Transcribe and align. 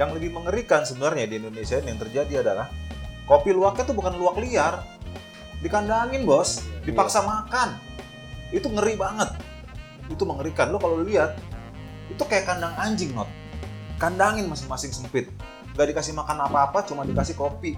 Yang 0.00 0.20
lebih 0.20 0.30
mengerikan 0.32 0.88
sebenarnya 0.88 1.28
di 1.28 1.36
Indonesia 1.36 1.76
ini 1.76 1.88
yang 1.92 2.00
terjadi 2.00 2.34
adalah 2.40 2.72
kopi 3.28 3.52
luwaknya 3.52 3.84
tuh 3.84 3.96
bukan 3.96 4.16
luwak 4.16 4.40
liar. 4.40 4.84
Dikandangin, 5.60 6.24
Bos. 6.24 6.64
Dipaksa 6.82 7.22
makan. 7.22 7.76
Itu 8.50 8.72
ngeri 8.72 8.96
banget. 8.96 9.36
Itu 10.08 10.24
mengerikan. 10.24 10.72
Lo 10.72 10.80
kalau 10.80 11.04
lihat 11.04 11.36
itu 12.08 12.24
kayak 12.24 12.48
kandang 12.48 12.74
anjing, 12.80 13.12
Not. 13.12 13.28
Kandangin 14.00 14.48
masing-masing 14.48 14.90
sempit. 14.90 15.30
Gak 15.72 15.88
dikasih 15.88 16.12
makan 16.12 16.50
apa-apa, 16.50 16.84
cuma 16.84 17.06
dikasih 17.06 17.36
kopi. 17.36 17.76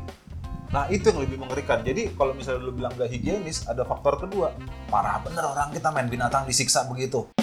Nah 0.74 0.90
itu 0.90 1.06
yang 1.10 1.22
lebih 1.22 1.38
mengerikan. 1.38 1.86
Jadi 1.86 2.14
kalau 2.18 2.34
misalnya 2.34 2.66
lu 2.66 2.74
bilang 2.74 2.90
gak 2.98 3.10
higienis, 3.10 3.70
ada 3.70 3.86
faktor 3.86 4.18
kedua. 4.18 4.50
Parah 4.90 5.22
bener 5.22 5.46
orang 5.46 5.70
kita 5.70 5.90
main 5.94 6.10
binatang 6.10 6.46
disiksa 6.48 6.86
begitu. 6.90 7.33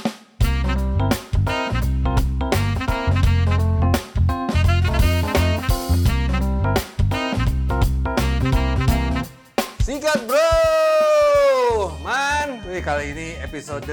Kali 12.81 13.13
ini 13.13 13.27
episode 13.38 13.85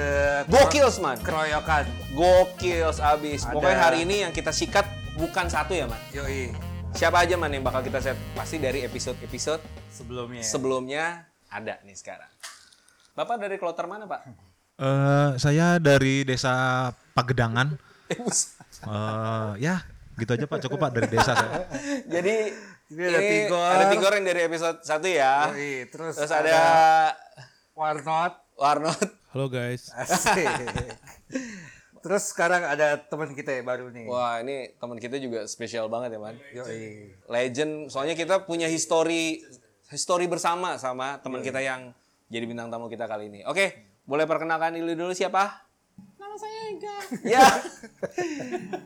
Gokils 0.48 0.96
man, 0.98 1.20
keroyokan. 1.20 1.84
gokils 2.10 2.98
abis. 2.98 3.44
Ada- 3.44 3.52
Pokoknya 3.52 3.78
hari 3.78 3.98
ini 4.02 4.24
yang 4.24 4.32
kita 4.32 4.48
sikat 4.48 4.88
bukan 5.14 5.46
satu 5.46 5.72
ya 5.72 5.84
man. 5.84 6.00
Yoi. 6.10 6.50
Siapa 6.90 7.20
aja 7.20 7.36
man 7.36 7.52
yang 7.52 7.60
bakal 7.60 7.84
kita 7.84 8.00
set? 8.00 8.16
Pasti 8.32 8.56
dari 8.56 8.80
episode-episode 8.82 9.60
Sebelumnya. 9.88 10.40
sebelumnya 10.40 11.04
ada 11.46 11.76
nih 11.84 11.92
sekarang. 11.92 12.32
Bapak 13.12 13.36
dari 13.38 13.56
kloter 13.56 13.84
mana 13.84 14.04
pak? 14.04 14.24
Eh, 14.78 15.30
saya 15.42 15.82
dari 15.82 16.22
desa 16.22 16.54
Pagedangan. 17.12 17.74
Eh. 18.08 18.14
Eh, 18.86 19.50
ya, 19.58 19.82
gitu 20.14 20.30
aja 20.30 20.46
Pak. 20.46 20.62
Cukup 20.62 20.78
Pak 20.78 20.94
dari 20.94 21.10
desa 21.10 21.34
saya. 21.34 21.66
Jadi 22.14 22.34
Ini 22.88 23.02
ada 23.04 23.18
Tigor. 23.18 23.68
Ada 23.68 23.84
Tigor 23.90 24.12
yang 24.14 24.24
dari 24.24 24.40
episode 24.46 24.78
1 24.80 25.02
ya. 25.10 25.50
Yoi. 25.50 25.90
Terus, 25.90 26.14
Terus 26.14 26.30
ada 26.30 26.62
Warnot. 27.78 28.34
Warnot. 28.58 29.00
Halo 29.30 29.46
guys. 29.46 29.94
Asik. 29.94 30.50
Terus 32.02 32.34
sekarang 32.34 32.66
ada 32.66 32.98
teman 32.98 33.30
kita 33.38 33.54
ya 33.54 33.62
baru 33.62 33.94
nih. 33.94 34.10
Wah 34.10 34.42
ini 34.42 34.74
teman 34.82 34.98
kita 34.98 35.14
juga 35.22 35.46
spesial 35.46 35.86
banget 35.86 36.18
ya 36.18 36.18
man. 36.18 36.34
Yoi. 36.50 37.14
Legend. 37.30 37.86
Soalnya 37.86 38.18
kita 38.18 38.42
punya 38.50 38.66
history 38.66 39.46
history 39.94 40.26
bersama 40.26 40.74
sama 40.74 41.22
teman 41.22 41.38
kita 41.38 41.62
yang 41.62 41.94
jadi 42.26 42.50
bintang 42.50 42.66
tamu 42.66 42.90
kita 42.90 43.06
kali 43.06 43.30
ini. 43.30 43.46
Oke, 43.46 43.94
boleh 44.02 44.26
perkenalkan 44.26 44.74
diri 44.74 44.98
dulu 44.98 45.14
siapa? 45.14 45.62
Nama 46.18 46.34
saya 46.34 46.58
Ega. 46.74 46.96
ya. 47.38 47.46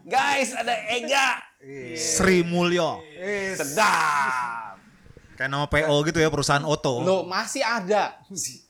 Guys, 0.05 0.53
ada 0.53 0.77
Ega. 0.93 1.41
Sri 1.97 2.45
Mulyo. 2.45 3.01
Sedap. 3.57 4.77
Kayak 5.41 5.49
nama 5.49 5.65
PO 5.65 5.97
gitu 6.13 6.21
ya, 6.21 6.29
perusahaan 6.29 6.65
oto. 6.69 7.01
Lo 7.01 7.25
masih 7.25 7.65
ada. 7.65 8.21
Masih 8.29 8.69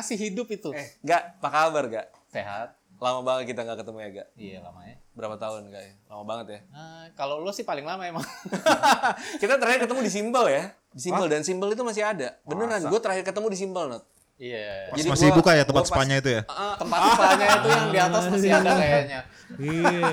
hidup 0.00 0.48
itu. 0.48 0.72
Gak, 1.04 1.42
apa 1.42 1.48
kabar 1.52 1.84
gak? 1.92 2.06
Sehat. 2.32 2.80
Lama 3.02 3.20
banget 3.26 3.50
kita 3.50 3.66
nggak 3.66 3.82
ketemu 3.82 3.98
ya 3.98 4.08
gak? 4.14 4.28
Iya 4.38 4.58
lama 4.62 4.80
ya. 4.86 4.96
Berapa 5.12 5.34
tahun 5.34 5.68
gak 5.68 5.82
ya? 5.82 5.92
Lama 6.06 6.22
banget 6.22 6.46
ya. 6.54 6.60
Nah, 6.70 7.04
kalau 7.12 7.42
lo 7.42 7.50
sih 7.50 7.66
paling 7.66 7.82
lama 7.82 8.06
emang. 8.06 8.22
kita 9.42 9.58
terakhir 9.58 9.90
ketemu 9.90 10.00
di 10.06 10.12
Simbol 10.14 10.46
ya. 10.46 10.70
Di 10.94 11.00
Simbol 11.02 11.26
dan 11.26 11.42
Simbol 11.42 11.74
itu 11.74 11.82
masih 11.82 12.06
ada. 12.06 12.38
Beneran, 12.46 12.78
gue 12.78 13.00
terakhir 13.02 13.26
ketemu 13.26 13.46
di 13.50 13.58
Simbol, 13.58 13.90
Not. 13.90 14.04
iya. 14.38 14.86
Pas 14.88 14.96
Jadi 15.02 15.08
masih 15.10 15.28
gua- 15.28 15.38
buka 15.42 15.50
ya 15.58 15.64
tempat 15.66 15.84
spanya 15.90 16.14
itu 16.22 16.30
ya? 16.30 16.42
Tempat 16.78 17.00
spanya 17.12 17.46
itu 17.58 17.68
yang 17.68 17.86
di 17.90 17.98
atas 17.98 18.24
masih 18.30 18.50
ada 18.54 18.70
kayaknya. 18.78 19.20
Iya. 19.58 20.10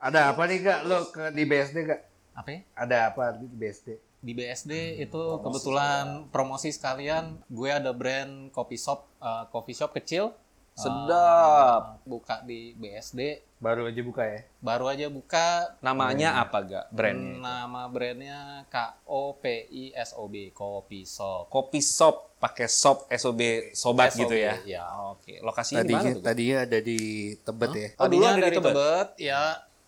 Ada 0.00 0.20
apa 0.32 0.42
nih 0.48 0.56
gak 0.60 0.78
lo 0.88 0.98
ke 1.12 1.22
di 1.32 1.42
BSD 1.44 1.76
gak? 1.84 2.00
Apa 2.32 2.48
ya? 2.48 2.60
Ada 2.76 2.96
apa 3.12 3.24
di 3.36 3.46
BSD? 3.48 3.88
Di 4.24 4.32
BSD 4.32 5.04
itu 5.04 5.22
kebetulan 5.44 6.32
promosi 6.32 6.72
sekalian. 6.72 7.44
Gue 7.52 7.68
ada 7.68 7.92
brand 7.92 8.48
coffee 8.48 8.80
shop, 8.80 9.04
eh, 9.20 9.44
coffee 9.52 9.76
shop 9.76 9.92
kecil. 9.92 10.32
Sedap. 10.74 12.02
Eh, 12.02 12.08
buka 12.08 12.42
di 12.42 12.74
BSD. 12.74 13.44
Baru 13.62 13.86
aja 13.86 14.02
buka 14.02 14.26
ya. 14.26 14.40
Baru 14.58 14.90
aja 14.90 15.06
buka. 15.06 15.78
Namanya 15.78 16.42
apa 16.42 16.66
gak 16.66 16.86
brandnya? 16.90 17.38
Nama 17.38 17.82
brandnya 17.86 18.40
K 18.66 18.76
O 19.06 19.38
P 19.38 19.70
I 19.70 19.84
S 19.94 20.18
O 20.18 20.26
B 20.26 20.50
Coffee 20.50 21.06
Shop. 21.06 21.46
Kopi 21.46 21.78
Shop 21.78 22.34
pakai 22.42 22.68
shop 22.68 23.08
SOB 23.08 23.72
sobat 23.72 24.12
SOB, 24.12 24.20
gitu 24.26 24.36
ya. 24.36 24.52
iya. 24.66 24.84
Oke, 25.14 25.40
lokasinya 25.40 25.80
di 25.80 25.94
Tadinya 25.94 26.10
mana 26.10 26.16
tuh? 26.18 26.22
Tadinya 26.26 26.58
ada 26.66 26.78
di 26.82 27.00
Tebet 27.40 27.70
ya. 27.72 27.88
Oh, 27.96 28.06
dulu 28.10 28.24
ada 28.26 28.36
di 28.36 28.52
Tebet? 28.52 28.74
Tebet, 28.74 29.08
ya. 29.22 29.42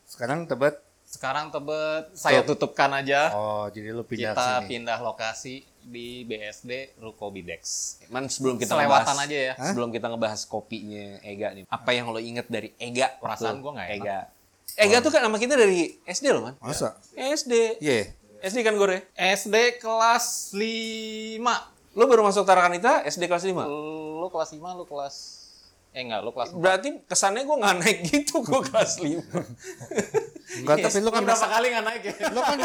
Sekarang 0.07 0.39
Tebet. 0.49 0.86
Sekarang 1.17 1.49
Tebet 1.49 2.13
saya 2.13 2.45
tutupkan 2.45 2.93
aja. 2.93 3.33
Oh, 3.33 3.65
jadi 3.73 3.97
lo 3.97 4.05
pindah 4.05 4.37
kita 4.37 4.47
sini. 4.61 4.69
pindah 4.69 4.99
lokasi 5.01 5.65
di 5.81 6.29
BSD 6.29 7.01
Ruko 7.01 7.33
Bidex. 7.33 7.97
Man 8.13 8.29
sebelum 8.29 8.61
kita 8.61 8.77
Selewatan 8.77 9.17
ngebahas, 9.17 9.25
aja 9.25 9.39
ya. 9.41 9.55
Sebelum 9.57 9.89
kita 9.89 10.13
ngebahas 10.13 10.41
kopinya 10.45 11.25
Ega 11.25 11.57
nih. 11.57 11.65
Apa 11.73 11.97
yang 11.97 12.13
lo 12.13 12.21
inget 12.21 12.53
dari 12.53 12.77
Ega? 12.77 13.17
Perasaan 13.17 13.65
gua 13.65 13.81
nggak. 13.81 13.89
Ega. 13.97 14.19
Ega 14.77 15.01
tuh 15.01 15.09
kan 15.09 15.25
nama 15.25 15.41
kita 15.41 15.57
dari 15.57 15.97
SD 16.05 16.37
loh, 16.37 16.53
Man. 16.53 16.55
Masa? 16.61 17.01
SD. 17.17 17.81
Iya. 17.81 18.13
SD 18.45 18.61
kan 18.61 18.77
gue 18.77 19.09
SD 19.17 19.81
kelas 19.81 20.53
5. 20.53 21.41
Lo 21.97 22.05
baru 22.05 22.29
masuk 22.29 22.45
Tarakanita 22.45 23.01
SD 23.09 23.25
kelas 23.25 23.49
5? 23.49 23.57
Lu 23.65 24.29
kelas 24.29 24.53
5, 24.53 24.61
lu 24.77 24.85
kelas 24.85 25.46
eh 25.97 26.05
enggak, 26.05 26.21
lu 26.21 26.31
kelas 26.37 26.53
4. 26.53 26.61
Berarti 26.61 26.89
kesannya 27.09 27.43
gue 27.49 27.57
nggak 27.57 27.77
naik 27.81 27.99
gitu, 28.13 28.45
gue 28.45 28.61
kelas 28.69 29.01
5. 29.01 30.61
Enggak, 30.61 30.77
tapi 30.85 30.99
lo 31.01 31.09
kan 31.09 31.23
berapa 31.25 31.47
kali 31.49 31.67
nggak 31.73 31.87
naik 31.89 32.03
ya? 32.05 32.15
lo 32.37 32.41
kan 32.45 32.59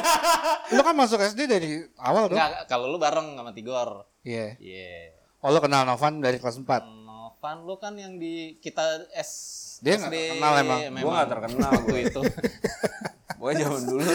lo 0.75 0.81
kan 0.83 0.95
masuk 0.99 1.19
SD 1.23 1.47
dari 1.47 1.79
awal 1.95 2.27
dong. 2.27 2.35
Enggak, 2.35 2.67
kalau 2.67 2.91
lu 2.91 2.99
bareng 2.99 3.39
sama 3.39 3.55
Tigor. 3.55 4.03
Iya. 4.27 4.59
Iya. 4.59 5.15
Oh, 5.39 5.47
lo 5.47 5.63
kenal 5.63 5.87
Novan 5.87 6.19
dari 6.19 6.43
kelas 6.43 6.59
4. 6.59 6.67
Novan 7.07 7.57
lu 7.63 7.79
kan 7.79 7.95
yang 7.95 8.19
di 8.19 8.59
kita 8.59 9.07
S 9.15 9.31
Dia 9.79 9.95
nggak 9.95 10.11
kenal 10.11 10.53
emang. 10.59 10.79
Gue 10.91 11.11
nggak 11.15 11.29
terkenal 11.31 11.73
gue 11.87 11.99
itu. 12.03 12.21
Gue 13.33 13.51
zaman 13.53 13.81
dulu 13.83 14.11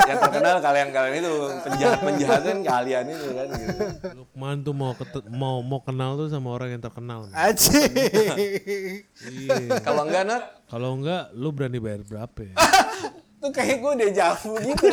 yang 0.00 0.18
terkenal 0.20 0.56
kalian-kalian 0.58 1.14
itu 1.16 1.32
penjahat-penjahat 1.62 2.40
kan 2.42 2.58
kalian 2.60 3.04
itu 3.08 3.26
kan 3.30 3.46
gitu. 3.50 3.78
Lukman 4.14 4.56
tuh 4.60 4.72
mau 4.72 4.92
kete- 4.92 5.26
mau 5.28 5.58
mau 5.60 5.80
kenal 5.80 6.14
tuh 6.14 6.28
sama 6.28 6.50
orang 6.50 6.70
yang 6.70 6.82
terkenal. 6.82 7.24
man. 7.24 7.32
Aji. 7.34 7.80
Iya. 9.24 9.80
Kalau 9.80 10.02
enggak 10.04 10.22
Nat, 10.24 10.42
Kalau 10.66 10.90
enggak, 10.94 11.22
lu 11.32 11.48
berani 11.50 11.78
bayar 11.78 12.02
berapa 12.02 12.38
ya? 12.40 12.54
tuh 13.36 13.52
kayak 13.52 13.76
gue 13.76 13.92
udah 13.94 14.10
jauh 14.10 14.56
gitu 14.58 14.88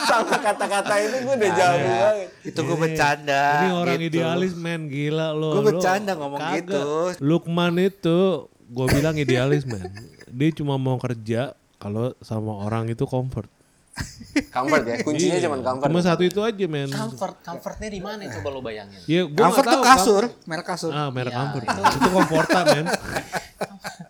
sama 0.00 0.38
kata-kata 0.38 0.94
itu 1.00 1.16
gue 1.18 1.34
udah 1.34 1.50
jauh 1.52 1.78
banget. 1.80 2.28
Itu 2.44 2.58
gue 2.62 2.76
bercanda. 2.78 3.42
Ini 3.56 3.68
orang 3.74 3.98
gitu. 3.98 4.08
idealis 4.14 4.52
men, 4.54 4.80
gila 4.86 5.28
lo. 5.32 5.50
Gua 5.50 5.56
Lo 5.56 5.62
bercanda 5.66 6.12
ngomong 6.14 6.38
kagak. 6.38 6.56
gitu. 6.62 6.82
Lukman 7.18 7.74
itu, 7.76 8.18
gue 8.48 8.86
bilang 8.88 9.18
idealis 9.18 9.66
men. 9.66 9.82
Dia 10.30 10.50
cuma 10.54 10.78
mau 10.78 10.94
kerja 10.94 11.57
kalau 11.78 12.12
sama 12.20 12.52
orang 12.60 12.86
itu 12.86 13.02
comfort. 13.04 13.48
Comfort 14.54 14.84
ya, 14.84 14.96
kuncinya 15.02 15.34
Iya. 15.34 15.44
cuma 15.44 15.58
comfort. 15.58 15.90
Cuma 15.90 16.00
satu 16.00 16.22
itu 16.22 16.38
aja 16.38 16.66
men. 16.66 16.86
Comfort, 16.86 17.34
comfortnya 17.40 17.88
di 17.88 17.98
mana 17.98 18.30
coba 18.30 18.48
lu 18.48 18.60
bayangin? 18.60 19.02
Ya, 19.06 19.26
gua 19.26 19.50
Comfort 19.50 19.66
tuh 19.66 19.82
kasur, 19.82 20.24
merek 20.44 20.66
kasur. 20.68 20.92
Ah, 20.92 21.10
merek 21.10 21.30
Iya, 21.30 21.38
comfort. 21.40 21.64
Itu 21.66 22.08
komfortan 22.08 22.64
men. 22.68 22.86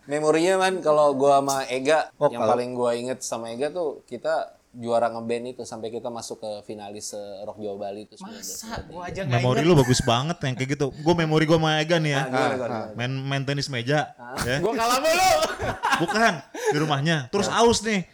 Memorinya 0.05 0.53
man 0.57 0.77
kalau 0.79 1.13
gue 1.13 1.29
sama 1.31 1.65
Ega, 1.67 2.09
Oh, 2.17 2.27
yang 2.27 2.41
kalau- 2.41 2.53
paling 2.53 2.69
gue 2.73 2.91
inget 2.97 3.19
sama 3.21 3.49
Ega 3.49 3.69
tuh 3.69 4.01
kita 4.05 4.53
juara 4.69 5.09
ngeband 5.09 5.57
itu 5.57 5.63
sampai 5.65 5.89
kita 5.89 6.13
masuk 6.13 6.37
ke 6.45 6.51
finalis 6.61 7.17
eh, 7.17 7.41
Rock 7.41 7.57
Jawa 7.57 7.89
Bali 7.89 8.05
itu. 8.05 8.15
Masa 8.21 8.85
gua 8.85 9.09
aja 9.09 9.25
Memori 9.25 9.65
lu 9.65 9.73
bagus 9.73 9.99
banget 10.05 10.37
yang 10.45 10.53
kayak 10.53 10.69
gitu. 10.77 10.93
Gue 11.01 11.13
memori 11.17 11.49
gue 11.49 11.57
sama 11.57 11.81
Ega 11.81 11.97
nih 11.97 12.11
ya. 12.13 12.21
gimana, 12.29 12.53
gimana, 12.53 12.77
Main 12.93 13.11
main 13.25 13.43
tenis 13.43 13.65
meja, 13.67 14.13
ya. 14.45 14.57
Gue 14.61 14.73
kalah 14.77 15.01
mulu. 15.01 15.31
Bukan 16.05 16.33
di 16.53 16.77
rumahnya. 16.77 17.17
Terus 17.33 17.49
aus 17.49 17.81
nih. 17.81 18.05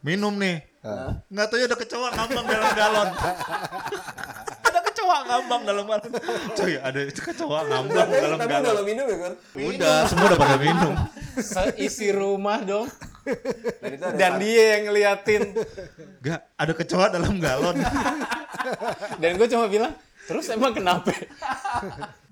Minum 0.00 0.38
nih. 0.38 0.62
Nggak 1.28 1.46
tahu 1.50 1.58
ya 1.58 1.66
ada 1.66 1.76
kecoa 1.76 2.08
ngambang 2.14 2.46
dalam 2.46 2.70
galon. 2.72 3.08
ada 4.70 4.80
kecoa 4.86 5.18
ngambang 5.26 5.62
dalam 5.66 5.84
galon. 5.84 6.10
Coy, 6.54 6.72
ada 6.78 7.00
kecoa 7.10 7.60
ngambang 7.66 8.08
dalam 8.08 8.38
Tapi 8.38 8.52
udah 8.54 8.62
galon. 8.62 8.84
minum 8.86 9.04
ya 9.10 9.18
kan? 9.18 9.32
Udah, 9.58 9.96
semua 10.06 10.26
udah 10.30 10.38
pada 10.38 10.56
minum. 10.56 10.94
Seisi 11.52 12.08
rumah 12.14 12.62
dong. 12.62 12.86
Dan 13.78 13.90
itu 13.90 14.04
ada 14.04 14.16
Dan 14.16 14.32
dia 14.38 14.64
yang 14.74 14.82
ngeliatin. 14.86 15.42
Gak, 16.18 16.40
ada 16.54 16.72
kecoa 16.72 17.06
dalam 17.10 17.34
galon. 17.38 17.76
Dan 19.16 19.30
gue 19.34 19.48
cuma 19.48 19.66
bilang, 19.66 19.92
terus 20.24 20.48
emang 20.48 20.72
kenapa? 20.72 21.12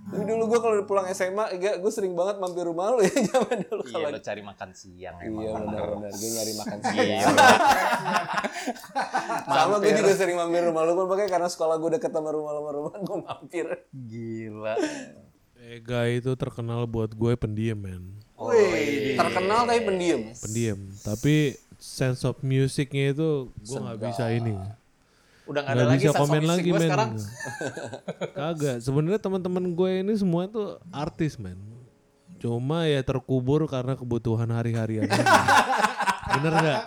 Dulu 0.06 0.46
gue 0.46 0.60
kalau 0.60 0.74
pulang 0.82 1.10
SMA, 1.10 1.50
gue 1.58 1.90
sering 1.90 2.14
banget 2.14 2.38
mampir 2.38 2.62
rumah 2.62 2.94
lu 2.94 3.02
ya 3.02 3.10
zaman 3.32 3.58
dulu. 3.64 3.82
Iya, 3.82 3.90
kalau 3.92 4.08
lo 4.08 4.20
cari 4.20 4.38
makan 4.40 4.70
siang 4.70 5.16
emang. 5.18 5.42
Iya 5.42 5.50
benar-benar, 5.56 6.12
gue 6.12 6.30
nyari 6.30 6.52
makan 6.54 6.78
Iya. 6.78 6.90
siang. 6.94 7.34
Sama 9.48 9.74
gue 9.78 9.92
juga 9.92 10.12
sering 10.14 10.36
mampir 10.36 10.62
rumah 10.62 10.82
lu 10.82 10.94
pun 10.94 11.06
makanya 11.06 11.30
karena 11.32 11.48
sekolah 11.48 11.76
gue 11.76 11.90
deket 11.92 12.10
sama 12.10 12.30
rumah 12.30 12.50
lu 12.50 12.60
sama 12.60 12.70
rumah 12.72 12.94
gue 12.96 13.18
mampir. 13.20 13.66
Gila. 13.90 14.74
Ega 15.58 16.00
itu 16.06 16.30
terkenal 16.34 16.86
buat 16.86 17.10
gue 17.10 17.32
pendiam 17.34 17.74
men. 17.74 18.04
Terkenal 19.16 19.60
tapi 19.64 19.80
pendiam. 19.82 20.22
Pendiam. 20.36 20.78
Tapi 21.00 21.34
sense 21.76 22.24
of 22.24 22.36
musicnya 22.40 23.12
itu 23.16 23.52
gue 23.52 23.78
nggak 23.80 23.98
bisa 24.00 24.24
ini. 24.32 24.54
Udah 25.46 25.60
nggak 25.62 25.72
ada 25.72 25.82
Nggak 25.82 25.90
lagi 25.92 26.04
bisa 26.04 26.12
sense 26.12 26.20
of 26.20 26.22
komen 26.22 26.42
music 26.42 26.50
lagi 26.52 26.68
gue 26.68 26.76
men. 26.76 26.84
sekarang. 26.84 27.10
Kagak. 28.38 28.76
Sebenarnya 28.84 29.20
teman-teman 29.22 29.64
gue 29.72 29.90
ini 30.04 30.12
semua 30.16 30.42
tuh 30.50 30.76
artis 30.92 31.40
men. 31.40 31.56
Cuma 32.36 32.84
ya 32.84 33.00
terkubur 33.00 33.64
karena 33.64 33.96
kebutuhan 33.96 34.48
hari-harian. 34.52 35.08
Bener 36.28 36.52
nggak? 36.52 36.82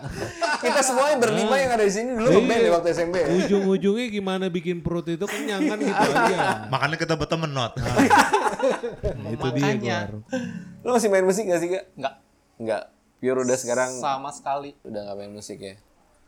Kita 0.59 0.81
semuanya 0.81 1.18
berlima 1.18 1.56
yang 1.56 1.71
ada 1.71 1.81
di 1.81 1.89
sini 1.89 2.12
dulu 2.12 2.27
Iya. 2.27 2.36
ngeband 2.38 2.59
ya 2.59 2.71
waktu 2.74 2.89
SMP. 2.91 3.15
ya. 3.15 3.27
Ujung-ujungnya 3.31 4.07
gimana 4.09 4.45
bikin 4.47 4.80
perut 4.80 5.07
itu 5.07 5.24
kenyang 5.24 5.63
kan 5.65 5.77
gitu 5.80 5.95
aja. 6.09 6.68
Makanya 6.68 6.97
kita 6.97 7.13
berteman 7.15 7.50
not. 7.50 7.74
Nah, 7.75 9.31
itu 9.33 9.47
dia. 9.53 9.71
Gor. 9.77 10.12
Lo 10.81 10.89
masih 10.94 11.07
main 11.07 11.24
musik 11.24 11.44
gak 11.45 11.59
sih 11.59 11.69
gak? 11.69 11.86
Nggak. 11.95 12.13
Enggak. 12.57 12.83
Pure 13.19 13.39
udah 13.41 13.57
sekarang 13.57 13.89
Sama 13.94 14.30
sekali. 14.30 14.75
udah 14.81 15.01
gak 15.06 15.18
main 15.18 15.31
musik 15.31 15.57
ya. 15.57 15.75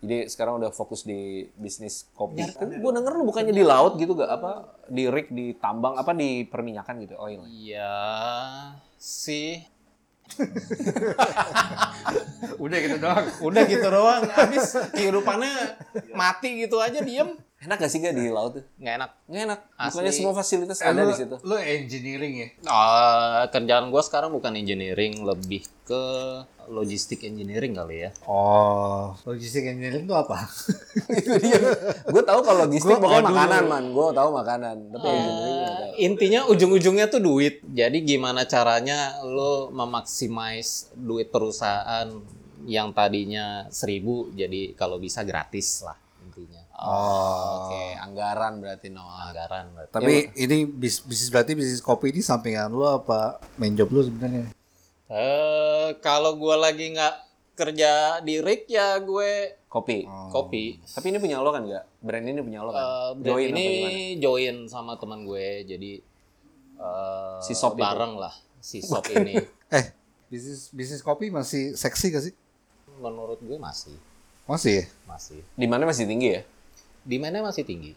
Jadi 0.02 0.25
sekarang 0.28 0.58
udah 0.58 0.72
fokus 0.72 1.04
di 1.04 1.46
bisnis 1.54 2.10
kopi. 2.12 2.42
Tapi 2.42 2.74
gue 2.75 2.92
denger 2.92 3.13
lu 3.13 3.24
bukannya 3.24 3.52
di 3.52 3.62
laut 3.62 3.96
gitu 3.96 4.12
gak? 4.13 4.31
Apa 4.31 4.52
di 4.88 5.06
rig, 5.06 5.30
di 5.30 5.54
tambang, 5.54 5.94
apa 5.94 6.12
di 6.12 6.44
perminyakan 6.44 6.96
gitu? 7.02 7.16
Oil. 7.16 7.44
Iya 7.46 7.94
sih. 8.96 9.62
Udah 12.62 12.78
gitu 12.81 12.98
doang. 13.01 13.25
Udah 13.42 13.63
gitu 13.66 13.88
doang. 13.88 14.24
Habis 14.30 14.66
kehidupannya 14.94 15.54
mati 16.13 16.66
gitu 16.66 16.78
aja 16.81 17.00
diem. 17.01 17.36
Enak 17.62 17.78
gak 17.78 17.88
sih 17.88 18.00
gak 18.00 18.18
di 18.18 18.25
laut 18.25 18.58
tuh? 18.58 18.66
Nggak 18.75 18.94
enak. 18.96 19.12
Nggak 19.28 19.44
enak. 19.46 19.60
Asli. 19.72 19.86
Bukannya 19.94 20.12
semua 20.12 20.34
fasilitas 20.34 20.78
Eh, 20.78 20.88
ada 20.88 20.98
lu, 21.00 21.08
di 21.08 21.16
situ. 21.16 21.36
lu 21.40 21.56
engineering 21.56 22.34
ya? 22.36 22.48
Eh, 22.58 23.42
kerjaan 23.48 23.86
gue 23.88 24.02
sekarang 24.02 24.30
bukan 24.31 24.54
engineering, 24.56 25.22
lebih 25.22 25.62
ke 25.84 26.04
logistik 26.68 27.22
engineering 27.22 27.72
kali 27.72 28.02
ya. 28.02 28.10
Oh, 28.25 29.13
logistik 29.24 29.62
engineering 29.63 30.04
itu 30.04 30.16
apa? 30.16 30.42
itu 31.12 31.30
dia. 31.38 31.62
Gue 32.04 32.24
tahu 32.24 32.40
kalau 32.42 32.66
logistik 32.66 32.98
Gua- 32.98 33.04
pokoknya 33.04 33.24
dulu. 33.24 33.36
makanan 33.36 33.63
man. 33.68 33.84
Gue 33.92 34.06
tahu 34.10 34.30
makanan. 34.34 34.75
Tapi 34.90 35.06
engineering 35.06 35.54
nggak 35.56 35.75
tahu. 35.78 35.92
Intinya 36.02 36.40
ujung-ujungnya 36.48 37.06
tuh 37.08 37.22
duit. 37.22 37.62
Jadi 37.63 37.98
gimana 38.02 38.42
caranya 38.44 39.00
lo 39.22 39.69
memaksimais 39.69 40.68
duit 40.96 41.30
perusahaan 41.30 42.10
yang 42.63 42.90
tadinya 42.90 43.69
seribu 43.69 44.30
jadi 44.31 44.74
kalau 44.74 44.98
bisa 44.98 45.22
gratis 45.22 45.81
lah. 45.84 46.00
Oh, 46.81 47.45
Oke, 47.63 47.81
anggaran 47.95 48.57
berarti 48.57 48.89
no. 48.89 49.06
Anggaran. 49.06 49.69
berarti. 49.72 49.94
Tapi 49.94 50.13
ini 50.36 50.57
bis- 50.66 51.01
bisnis 51.01 51.30
berarti 51.30 51.54
bisnis 51.54 51.78
kopi 51.80 52.10
ini 52.10 52.19
sampingan 52.19 52.68
lu 52.68 52.81
apa 52.83 53.38
main 53.56 53.72
job 53.72 53.88
lu 53.88 54.01
sebenarnya? 54.01 54.50
Eh 55.06 55.94
kalau 56.00 56.33
gue 56.36 56.56
lagi 56.56 56.89
nggak 56.89 57.16
kerja 57.54 57.92
di 58.19 58.39
rig 58.39 58.66
ya 58.66 58.98
gue 58.98 59.62
Kopi. 59.68 60.04
kopi. 60.30 60.81
Tapi 60.81 61.06
ini 61.07 61.18
punya 61.18 61.38
lo 61.38 61.50
kan 61.50 61.62
nggak? 61.62 61.83
Brand 62.00 62.25
ini 62.25 62.42
punya 62.42 62.60
lo 62.60 62.72
kan? 62.72 62.81
Eh, 62.81 63.10
brand 63.13 63.25
Join 63.30 63.50
ini 63.51 63.66
join 64.18 64.56
sama 64.66 64.98
teman 64.98 65.22
gue 65.22 65.48
jadi 65.63 66.01
eh 66.75 67.38
Si 67.39 67.54
Sop 67.54 67.75
itu? 67.75 67.84
bareng 67.84 68.18
lah 68.18 68.34
si 68.57 68.81
Sop 68.89 69.06
ini. 69.07 69.38
Eh, 69.69 69.86
bisnis 70.27 70.72
bisnis 70.72 71.00
kopi 71.00 71.30
masih 71.30 71.72
seksi 71.74 72.06
gak 72.10 72.24
sih? 72.24 72.34
Menurut 72.98 73.38
gue 73.38 73.56
masih 73.56 73.95
Masih 74.44 74.74
ya? 74.74 74.86
masih. 75.06 75.39
Di 75.54 75.63
mana 75.66 75.86
masih 75.86 76.04
tinggi 76.04 76.36
ya? 76.36 76.42
Demandnya 77.01 77.42
masih 77.42 77.63
tinggi. 77.63 77.94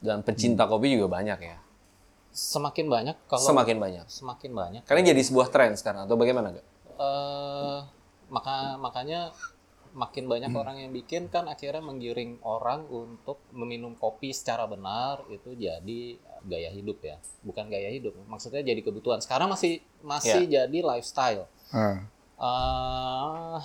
Dan 0.00 0.24
pecinta 0.24 0.64
kopi 0.64 0.96
juga 0.96 1.08
banyak 1.12 1.38
ya. 1.38 1.58
Semakin 2.30 2.86
banyak 2.86 3.16
kalau 3.26 3.42
Semakin 3.42 3.76
banyak. 3.76 4.06
semakin 4.06 4.50
banyak. 4.54 4.82
Karena 4.86 5.02
jadi 5.02 5.20
sebuah 5.20 5.50
tren 5.50 5.74
sekarang 5.74 6.06
atau 6.06 6.14
bagaimana 6.14 6.54
eh 7.00 7.80
maka 8.30 8.76
makanya 8.76 9.32
makin 9.90 10.30
banyak 10.30 10.52
orang 10.54 10.76
yang 10.78 10.92
bikin 10.94 11.26
kan 11.26 11.50
akhirnya 11.50 11.82
menggiring 11.82 12.38
orang 12.44 12.86
untuk 12.86 13.42
meminum 13.50 13.98
kopi 13.98 14.30
secara 14.30 14.68
benar 14.70 15.26
itu 15.26 15.50
jadi 15.58 16.00
gaya 16.46 16.70
hidup 16.70 17.02
ya 17.02 17.18
bukan 17.42 17.66
gaya 17.66 17.90
hidup 17.90 18.14
maksudnya 18.28 18.62
jadi 18.62 18.78
kebutuhan 18.80 19.18
sekarang 19.18 19.50
masih 19.50 19.82
masih 20.00 20.46
jadi 20.46 20.78
lifestyle 20.78 21.50
Ah. 21.74 22.06
eh 22.38 23.58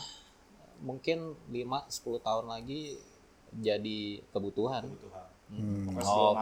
mungkin 0.82 1.38
5-10 1.52 2.20
tahun 2.20 2.46
lagi 2.50 2.98
jadi 3.60 4.00
kebutuhan 4.34 4.84
Oh, 6.02 6.34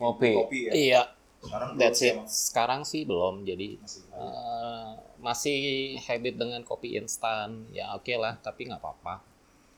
Oke. 0.00 0.32
Kopi. 0.32 0.58
ya. 0.66 0.72
iya 0.72 1.02
That's 1.74 2.00
it. 2.06 2.14
Sekarang 2.30 2.86
sih 2.86 3.02
belum. 3.02 3.42
Jadi 3.42 3.74
eh, 4.14 4.90
masih 5.18 5.58
habit 6.06 6.38
dengan 6.38 6.62
kopi 6.62 6.94
instan. 6.94 7.66
Ya 7.74 7.90
oke 7.98 8.14
lah, 8.14 8.38
tapi 8.38 8.70
nggak 8.70 8.78
apa-apa. 8.78 9.14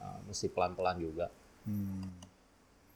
Eh, 0.04 0.18
mesti 0.28 0.52
pelan-pelan 0.52 0.96
juga. 1.00 1.26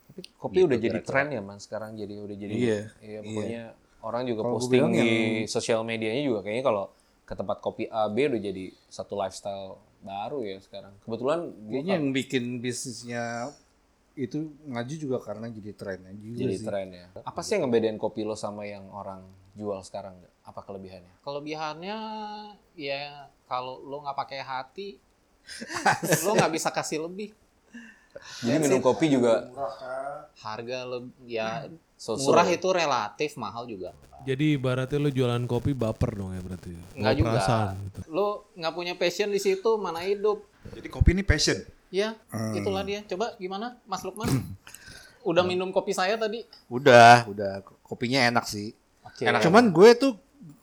Tapi 0.05 0.19
kopi 0.37 0.59
udah 0.69 0.77
jadi 0.77 0.99
tren 1.01 1.33
ya 1.33 1.41
man 1.41 1.57
sekarang 1.57 1.97
jadi 1.97 2.13
udah 2.21 2.37
jadi 2.37 2.53
Iya, 2.53 2.79
iya 3.01 3.19
pokoknya 3.25 3.63
orang 4.05 4.23
juga 4.29 4.41
gua 4.45 4.51
posting 4.57 4.85
di 4.93 5.09
sosial 5.49 5.81
medianya 5.81 6.21
juga 6.21 6.39
kayaknya 6.45 6.65
kalau 6.65 6.85
ke 7.29 7.37
tempat 7.37 7.61
kopi 7.61 7.85
A 7.93 8.09
B 8.09 8.25
udah 8.25 8.41
jadi 8.41 8.73
satu 8.89 9.13
lifestyle 9.13 9.77
baru 10.01 10.41
ya 10.41 10.57
sekarang. 10.57 10.97
Kebetulan 11.05 11.53
Kayaknya 11.69 11.93
yang 12.01 12.07
bikin 12.09 12.57
bisnisnya 12.57 13.53
itu 14.17 14.49
ngaju 14.65 14.95
juga 14.97 15.17
karena 15.21 15.45
jadi 15.53 15.71
trennya 15.77 16.11
juga 16.17 16.49
jadi 16.49 16.55
sih. 16.57 16.65
tren 16.65 16.87
ya. 16.89 17.07
Apa 17.21 17.45
sih 17.45 17.55
yang 17.55 17.69
ngebedain 17.69 18.01
kopi 18.01 18.25
lo 18.25 18.33
sama 18.33 18.65
yang 18.65 18.89
orang 18.89 19.21
jual 19.53 19.77
sekarang? 19.85 20.17
Apa 20.41 20.65
kelebihannya? 20.65 21.21
Kelebihannya 21.21 21.97
ya 22.73 23.29
kalau 23.45 23.77
lo 23.77 24.01
nggak 24.01 24.17
pakai 24.17 24.41
hati, 24.41 24.97
lo 26.25 26.33
nggak 26.33 26.53
bisa 26.57 26.73
kasih 26.73 27.05
lebih. 27.05 27.29
Jadi 28.41 28.57
minum 28.57 28.81
kopi 28.81 29.05
juga 29.13 29.53
Harga 30.41 30.81
lebih 30.97 31.13
ya 31.29 31.69
So-so 31.99 32.31
murah 32.31 32.47
ya? 32.47 32.55
itu 32.55 32.67
relatif, 32.71 33.35
mahal 33.35 33.67
juga. 33.67 33.91
Jadi 34.23 34.55
ibaratnya 34.55 34.99
lo 34.99 35.11
jualan 35.11 35.43
kopi 35.43 35.75
baper 35.75 36.15
dong 36.15 36.31
ya 36.31 36.39
berarti. 36.39 36.71
Nggak 36.95 36.95
Bawa 36.95 37.19
juga. 37.19 37.29
perasaan 37.35 37.75
gitu. 37.83 37.99
Lo 38.07 38.27
nggak 38.55 38.73
punya 38.73 38.93
passion 38.95 39.29
di 39.29 39.39
situ, 39.39 39.71
mana 39.75 39.99
hidup? 39.99 40.47
Jadi 40.71 40.87
kopi 40.87 41.11
ini 41.11 41.23
passion. 41.23 41.59
Ya, 41.91 42.15
itulah 42.55 42.85
dia. 42.87 43.03
Coba 43.03 43.35
gimana, 43.35 43.75
Mas 43.83 43.99
Lukman? 44.01 44.29
Udah 45.21 45.43
minum 45.43 45.67
kopi 45.69 45.91
saya 45.91 46.15
tadi? 46.15 46.47
Udah, 46.71 47.27
udah 47.27 47.59
kopinya 47.83 48.23
enak 48.23 48.47
sih. 48.47 48.71
Oke. 49.03 49.27
Cuman 49.43 49.67
gue 49.67 49.89
tuh 49.97 50.13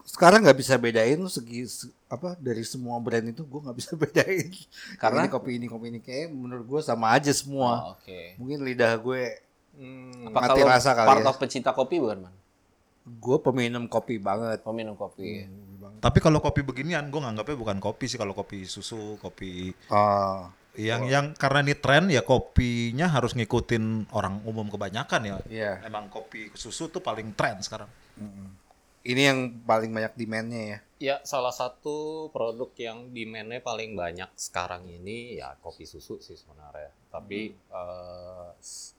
sekarang 0.06 0.40
nggak 0.40 0.56
bisa 0.56 0.78
bedain 0.78 1.18
lu 1.18 1.26
segi 1.26 1.66
se- 1.66 1.90
apa 2.06 2.38
dari 2.38 2.62
semua 2.62 2.94
brand 3.02 3.26
itu 3.26 3.42
gue 3.42 3.60
nggak 3.60 3.76
bisa 3.76 3.92
bedain. 4.00 4.48
Karena? 4.96 5.26
ini 5.26 5.28
kopi 5.28 5.50
ini 5.58 5.66
kopi 5.66 5.86
ini 5.92 6.00
kayak 6.00 6.30
menurut 6.30 6.64
gue 6.64 6.80
sama 6.80 7.12
aja 7.12 7.28
semua. 7.34 7.92
Oh, 7.92 7.98
Oke. 7.98 8.38
Mungkin 8.38 8.62
lidah 8.64 8.94
gue 8.96 9.22
Hmm, 9.76 10.32
Apa 10.32 10.38
Mati 10.42 10.50
kalau 10.56 10.66
rasa 10.66 10.90
kali 10.92 11.06
part 11.06 11.20
ya. 11.20 11.28
of 11.28 11.36
pecinta 11.36 11.70
kopi 11.70 11.96
bukan 11.96 12.18
man? 12.24 12.34
gue 13.06 13.38
peminum 13.38 13.86
kopi 13.86 14.18
banget. 14.18 14.66
Peminum 14.66 14.98
kopi. 14.98 15.44
ya? 15.44 15.46
Tapi 15.96 16.18
kalau 16.18 16.42
kopi 16.42 16.60
beginian, 16.60 17.06
gue 17.06 17.20
nganggapnya 17.20 17.54
bukan 17.54 17.78
kopi 17.78 18.04
sih. 18.04 18.18
Kalau 18.18 18.34
kopi 18.34 18.66
susu, 18.66 19.14
kopi 19.16 19.70
Oh, 19.86 20.50
yang 20.74 21.06
yang 21.06 21.30
karena 21.32 21.62
ini 21.62 21.72
tren 21.72 22.10
ya 22.10 22.20
kopinya 22.20 23.06
harus 23.06 23.32
ngikutin 23.32 24.10
orang 24.10 24.42
umum 24.42 24.66
kebanyakan 24.66 25.20
ya. 25.22 25.34
Iya. 25.46 25.72
Emang 25.84 26.10
kopi 26.10 26.50
susu 26.52 26.90
tuh 26.90 26.98
paling 26.98 27.30
tren 27.32 27.62
sekarang. 27.62 27.86
ini 29.04 29.22
yang 29.22 29.38
paling 29.62 29.94
banyak 29.94 30.18
demandnya 30.18 30.62
ya. 30.66 30.78
Ya, 30.98 31.16
salah 31.22 31.54
satu 31.54 32.26
produk 32.28 32.74
yang 32.74 33.14
demand-nya 33.14 33.62
paling 33.62 33.94
banyak 33.94 34.26
sekarang 34.34 34.82
ini 34.84 35.38
ya 35.38 35.54
kopi 35.56 35.86
susu 35.86 36.18
sih 36.18 36.34
sebenarnya. 36.34 36.90
Tapi 37.06 37.54
eh, 37.54 38.48
s- 38.58 38.95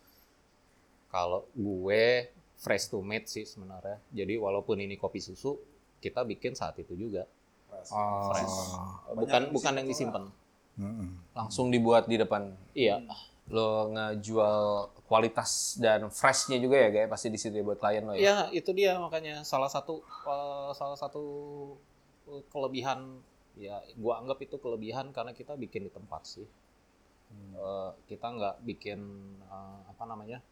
kalau 1.07 1.47
gue 1.55 2.31
fresh 2.57 2.89
to 2.89 2.99
made 3.05 3.29
sih 3.29 3.45
sebenarnya. 3.45 4.01
Jadi 4.11 4.35
walaupun 4.35 4.81
ini 4.81 4.97
kopi 4.97 5.21
susu, 5.21 5.55
kita 6.01 6.25
bikin 6.25 6.57
saat 6.57 6.77
itu 6.81 6.97
juga. 6.97 7.23
Oh. 7.93 8.33
Fresh. 8.33 8.57
Bukan 9.13 9.41
bukan 9.53 9.73
yang 9.77 9.87
disimpan. 9.87 10.23
Langsung 11.33 11.69
dibuat 11.69 12.09
di 12.09 12.17
depan. 12.17 12.53
Iya. 12.73 13.01
Lo 13.47 13.87
ngejual 13.95 14.91
kualitas 15.07 15.79
dan 15.79 16.11
freshnya 16.11 16.59
juga 16.59 16.83
ya 16.83 16.89
kayak 16.91 17.07
pasti 17.07 17.31
di 17.31 17.39
situ 17.39 17.55
ya 17.55 17.63
buat 17.63 17.79
klien 17.79 18.03
lo 18.03 18.11
ya. 18.11 18.19
Ya, 18.19 18.37
itu 18.51 18.75
dia 18.75 18.99
makanya 18.99 19.47
salah 19.47 19.71
satu 19.71 20.03
eh, 20.03 20.71
salah 20.75 20.99
satu 20.99 21.23
kelebihan 22.51 23.23
ya 23.55 23.79
gua 23.95 24.19
anggap 24.19 24.43
itu 24.43 24.59
kelebihan 24.59 25.15
karena 25.15 25.31
kita 25.31 25.55
bikin 25.55 25.87
di 25.87 25.91
tempat 25.95 26.27
sih. 26.27 26.43
Eh, 27.55 27.91
kita 28.11 28.27
nggak 28.35 28.55
bikin 28.67 28.99
eh, 29.47 29.79
apa 29.87 30.03
namanya? 30.03 30.43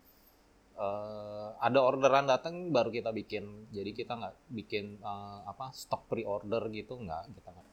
Eh, 0.75 1.47
ada 1.59 1.79
orderan 1.81 2.27
datang 2.27 2.69
baru 2.69 2.91
kita 2.91 3.15
bikin. 3.15 3.71
Jadi 3.71 3.91
kita 3.95 4.19
nggak 4.19 4.35
bikin 4.51 4.99
eh, 4.99 5.39
apa 5.47 5.71
stok 5.71 6.07
pre-order 6.11 6.67
gitu 6.71 6.99
nggak 6.99 7.31
kita 7.35 7.49
nggak. 7.51 7.67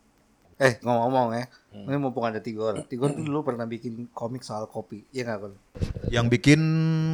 Eh 0.62 0.78
ngomong-ngomong 0.84 1.28
ya, 1.34 1.44
ini 1.74 1.96
mumpung 1.98 2.22
ada 2.22 2.38
Tigor. 2.38 2.86
Tigor 2.86 3.10
tuh 3.10 3.24
dulu 3.26 3.42
pernah 3.42 3.66
bikin 3.66 4.12
komik 4.14 4.46
soal 4.46 4.70
kopi, 4.70 5.02
iya 5.10 5.26
nggak 5.26 5.38
Kon? 5.42 5.54
Yang 6.06 6.26
bikin 6.38 6.60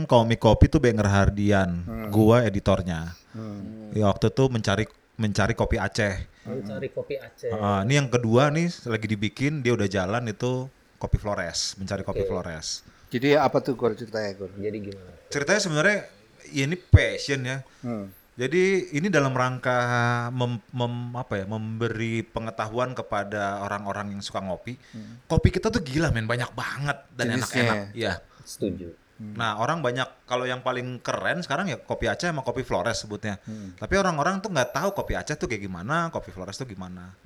komik 0.04 0.42
kopi 0.42 0.68
tuh 0.68 0.82
Benger 0.84 1.08
Hardian, 1.08 1.86
gua 2.12 2.44
editornya. 2.44 3.16
Ya, 3.94 4.04
waktu 4.10 4.28
itu 4.28 4.44
mencari 4.52 4.84
mencari 5.16 5.54
kopi 5.56 5.80
Aceh. 5.80 6.14
Cari 6.44 6.88
kopi 6.92 7.16
Aceh. 7.16 7.48
Ah, 7.54 7.82
ini 7.88 7.96
yang 7.96 8.12
kedua 8.12 8.52
nih 8.52 8.68
lagi 8.84 9.06
dibikin, 9.06 9.64
dia 9.64 9.72
udah 9.72 9.88
jalan 9.88 10.28
itu 10.28 10.68
kopi 10.98 11.16
Flores, 11.16 11.78
mencari 11.78 12.02
kopi 12.04 12.26
Flores. 12.26 12.84
Jadi 13.08 13.32
apa 13.38 13.64
tuh 13.64 13.74
Gor 13.74 13.96
ceritanya 13.96 14.34
Gor? 14.36 14.52
Jadi 14.60 14.78
gimana? 14.92 15.12
Ceritanya 15.28 15.60
sebenarnya 15.60 15.98
ya 16.48 16.64
ini 16.64 16.76
passion 16.76 17.40
ya. 17.44 17.58
Jadi 18.38 18.94
ini 18.94 19.10
dalam 19.10 19.34
rangka 19.34 19.78
mem, 20.30 20.62
mem- 20.70 21.10
apa 21.18 21.42
ya, 21.42 21.46
memberi 21.50 22.22
pengetahuan 22.22 22.94
kepada 22.94 23.66
orang-orang 23.66 24.14
yang 24.14 24.22
suka 24.22 24.38
ngopi. 24.38 24.78
Kopi 25.26 25.48
kita 25.50 25.68
tuh 25.68 25.82
gila 25.82 26.14
men, 26.14 26.30
banyak 26.30 26.54
banget 26.54 26.98
dan 27.12 27.34
enak-enak. 27.34 27.76
Iya. 27.92 28.22
Setuju. 28.46 28.88
Nah 29.18 29.58
orang 29.58 29.82
banyak 29.82 30.06
kalau 30.30 30.46
yang 30.46 30.62
paling 30.62 31.02
keren 31.02 31.42
sekarang 31.42 31.66
ya 31.66 31.74
kopi 31.74 32.06
Aceh 32.06 32.30
sama 32.30 32.46
kopi 32.46 32.62
Flores 32.62 33.02
sebutnya. 33.02 33.42
Tapi 33.74 33.98
orang-orang 33.98 34.38
tuh 34.38 34.54
nggak 34.54 34.70
tahu 34.70 34.94
kopi 34.94 35.18
Aceh 35.18 35.34
tuh 35.34 35.50
kayak 35.50 35.66
gimana, 35.66 36.06
kopi 36.14 36.30
Flores 36.30 36.54
tuh 36.54 36.70
gimana. 36.70 37.18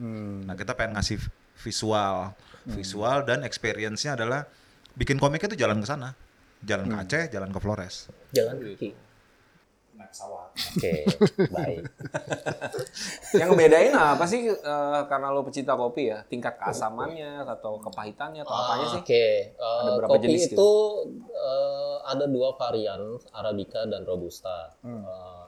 Nah 0.48 0.56
kita 0.56 0.72
pengen 0.72 0.96
ngasih 0.96 1.20
visual, 1.60 2.32
visual 2.72 3.28
dan 3.28 3.44
experience-nya 3.44 4.16
adalah 4.16 4.48
bikin 4.96 5.20
komiknya 5.20 5.52
tuh 5.52 5.60
jalan 5.60 5.84
ke 5.84 5.86
sana, 5.86 6.16
jalan 6.66 6.86
ke 6.88 6.96
Aceh, 6.96 7.24
jalan 7.30 7.50
ke 7.50 7.58
Flores. 7.58 7.94
Jalan 8.32 8.56
kaki. 8.62 8.90
Oke, 10.76 11.06
baik. 11.56 11.82
Yang 13.38 13.48
ngebedain 13.54 13.94
apa 13.94 14.24
sih 14.26 14.50
eh, 14.50 15.00
karena 15.08 15.30
lo 15.30 15.46
pecinta 15.46 15.78
kopi 15.78 16.10
ya? 16.10 16.26
Tingkat 16.26 16.58
keasamannya 16.58 17.46
atau 17.46 17.78
kepahitannya 17.80 18.42
atau 18.44 18.52
apanya 18.52 18.86
sih? 18.92 19.00
Oke, 19.00 19.24
eh, 19.54 19.56
Ada 19.56 19.90
berapa 19.96 20.12
kopi 20.12 20.24
jenis 20.26 20.42
gitu? 20.50 20.54
itu 20.58 20.70
eh, 21.32 21.96
ada 22.02 22.24
dua 22.28 22.58
varian, 22.58 23.16
Arabica 23.32 23.86
dan 23.86 24.02
Robusta. 24.04 24.74
Eh, 24.84 25.44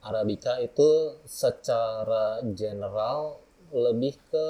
Arabica 0.00 0.56
itu 0.64 1.20
secara 1.28 2.40
general 2.56 3.36
lebih 3.70 4.16
ke 4.32 4.48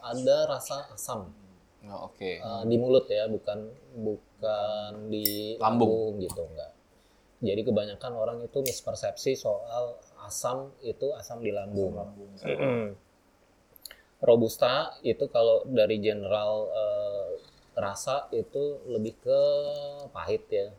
ada 0.00 0.46
rasa 0.46 0.88
asam 0.94 1.41
Oh, 1.90 2.10
Oke. 2.10 2.38
Eh, 2.38 2.62
di 2.70 2.76
mulut 2.78 3.10
ya, 3.10 3.26
bukan 3.26 3.58
bukan 3.98 5.10
di 5.10 5.58
Lambung. 5.58 6.14
lambung, 6.14 6.22
gitu 6.22 6.42
enggak. 6.46 6.70
Jadi 7.42 7.60
kebanyakan 7.66 8.12
orang 8.14 8.38
itu 8.46 8.62
mispersepsi 8.62 9.34
soal 9.34 9.98
asam 10.22 10.70
itu 10.86 11.10
asam 11.18 11.42
di 11.42 11.50
lambung. 11.50 11.98
Robusta 14.22 14.94
itu 15.02 15.26
kalau 15.26 15.66
dari 15.66 15.98
general 15.98 16.70
eh, 16.70 17.30
rasa 17.74 18.30
itu 18.30 18.78
lebih 18.86 19.18
ke 19.18 19.40
pahit 20.14 20.46
ya. 20.46 20.70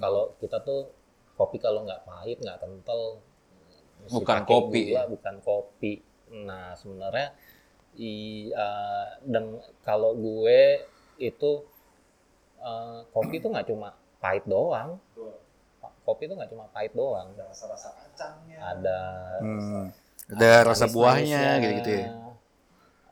Kalau 0.00 0.32
kita 0.40 0.64
tuh 0.64 0.88
kopi 1.36 1.60
kalau 1.60 1.84
nggak 1.84 2.08
pahit 2.08 2.40
nggak 2.40 2.64
kental. 2.64 3.20
Bukan 4.08 4.48
kopi 4.48 4.96
gula, 4.96 5.04
ya? 5.04 5.12
bukan 5.12 5.34
kopi. 5.44 6.00
Nah 6.32 6.72
sebenarnya 6.72 7.36
i 7.96 8.48
eh, 8.52 9.06
dan 9.24 9.60
kalau 9.82 10.14
gue 10.14 10.84
itu 11.16 11.64
eh, 12.60 12.98
kopi 13.10 13.40
itu 13.40 13.48
nggak 13.48 13.66
cuma 13.68 13.96
pahit 14.20 14.44
doang. 14.46 15.00
Kopi 16.06 16.30
itu 16.30 16.34
nggak 16.38 16.50
cuma 16.54 16.70
pahit 16.70 16.94
doang. 16.94 17.34
Ada 17.34 17.44
rasa-rasa 17.50 17.88
kacangnya. 17.98 18.58
Ada 18.62 18.98
Hmm. 19.42 19.86
Ada 20.26 20.66
rasa 20.66 20.86
buahnya 20.90 21.62
gitu-gitu 21.62 21.92
ya. 22.02 22.10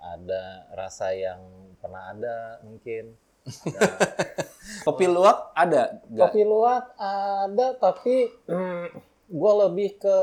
Ada 0.03 0.43
rasa 0.75 1.15
yang 1.15 1.41
pernah 1.79 2.11
ada 2.11 2.59
mungkin. 2.67 3.15
Kopi 4.87 5.05
luwak 5.07 5.53
ada? 5.53 6.01
Kopi 6.11 6.43
luwak 6.43 6.97
ada 6.97 7.77
tapi 7.77 8.33
hmm, 8.49 8.85
gue 9.29 9.53
lebih 9.69 10.01
ke 10.01 10.17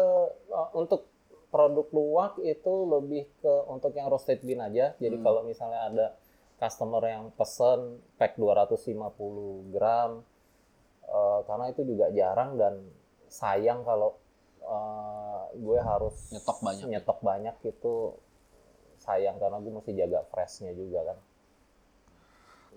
uh, 0.49 0.69
untuk 0.73 1.10
produk 1.51 1.87
luwak 1.91 2.33
itu 2.41 2.73
lebih 2.87 3.27
ke 3.43 3.53
untuk 3.67 3.91
yang 3.93 4.07
roasted 4.07 4.39
bean 4.41 4.63
aja. 4.63 4.95
Jadi 4.97 5.19
kalau 5.19 5.43
misalnya 5.43 5.81
ada 5.91 6.07
customer 6.55 7.03
yang 7.03 7.29
pesen 7.35 7.99
pack 8.15 8.39
250 8.39 9.75
gram 9.75 10.23
uh, 11.09 11.39
karena 11.45 11.65
itu 11.73 11.81
juga 11.83 12.07
jarang 12.15 12.55
dan 12.55 12.79
sayang 13.27 13.83
kalau 13.83 14.15
uh, 14.63 15.51
gue 15.51 15.79
harus 15.81 16.15
Nyetok 16.31 16.59
banyak. 16.63 16.85
nyetok 16.87 17.19
banyak 17.19 17.55
itu 17.67 17.93
sayang 19.01 19.35
karena 19.41 19.57
gue 19.59 19.71
mesti 19.73 19.91
jaga 19.97 20.23
freshnya 20.31 20.71
juga 20.71 21.13
kan. 21.13 21.17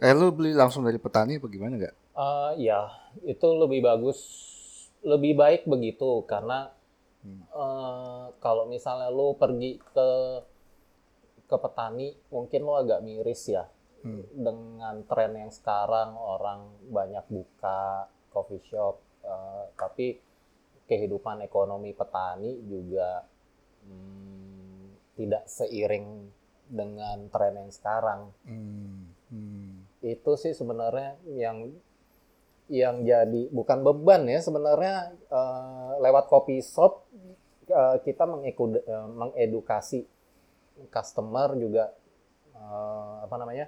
Eh 0.03 0.11
lu 0.11 0.35
beli 0.35 0.51
langsung 0.51 0.83
dari 0.83 0.99
petani 0.99 1.39
apa 1.39 1.47
gimana 1.47 1.79
nggak? 1.79 1.95
Eh, 2.15 2.51
ya, 2.67 2.91
itu 3.23 3.47
lebih 3.55 3.83
bagus, 3.87 4.19
lebih 5.07 5.39
baik 5.39 5.63
begitu 5.71 6.27
karena 6.27 6.74
eh, 7.33 8.27
kalau 8.39 8.65
misalnya 8.69 9.09
lo 9.09 9.35
pergi 9.35 9.81
ke 9.81 10.11
ke 11.45 11.57
petani, 11.61 12.13
mungkin 12.33 12.61
lo 12.65 12.81
agak 12.81 13.05
miris 13.05 13.49
ya. 13.49 13.65
Dengan 14.37 15.01
tren 15.09 15.33
yang 15.33 15.49
sekarang 15.49 16.13
orang 16.13 16.77
banyak 16.93 17.25
buka 17.29 18.05
coffee 18.29 18.61
shop, 18.69 19.01
eh, 19.25 19.65
tapi 19.77 20.21
kehidupan 20.85 21.41
ekonomi 21.41 21.97
petani 21.97 22.61
juga 22.69 23.25
hmm, 23.89 25.17
tidak 25.17 25.49
seiring 25.49 26.29
dengan 26.69 27.29
tren 27.33 27.57
yang 27.57 27.73
sekarang. 27.73 28.29
Itu 30.05 30.37
sih 30.37 30.53
sebenarnya 30.53 31.17
yang 31.33 31.73
yang 32.67 33.05
jadi 33.05 33.53
bukan 33.53 33.85
beban 33.85 34.25
ya 34.25 34.41
sebenarnya 34.41 35.13
eh, 35.13 35.91
lewat 36.01 36.33
kopi 36.33 36.65
shop 36.65 37.05
eh, 37.69 37.97
kita 38.01 38.25
mengeku- 38.25 38.81
eh, 38.81 39.09
mengedukasi 39.11 40.09
customer 40.89 41.53
juga 41.55 41.93
eh, 42.51 43.15
apa 43.21 43.37
namanya 43.37 43.67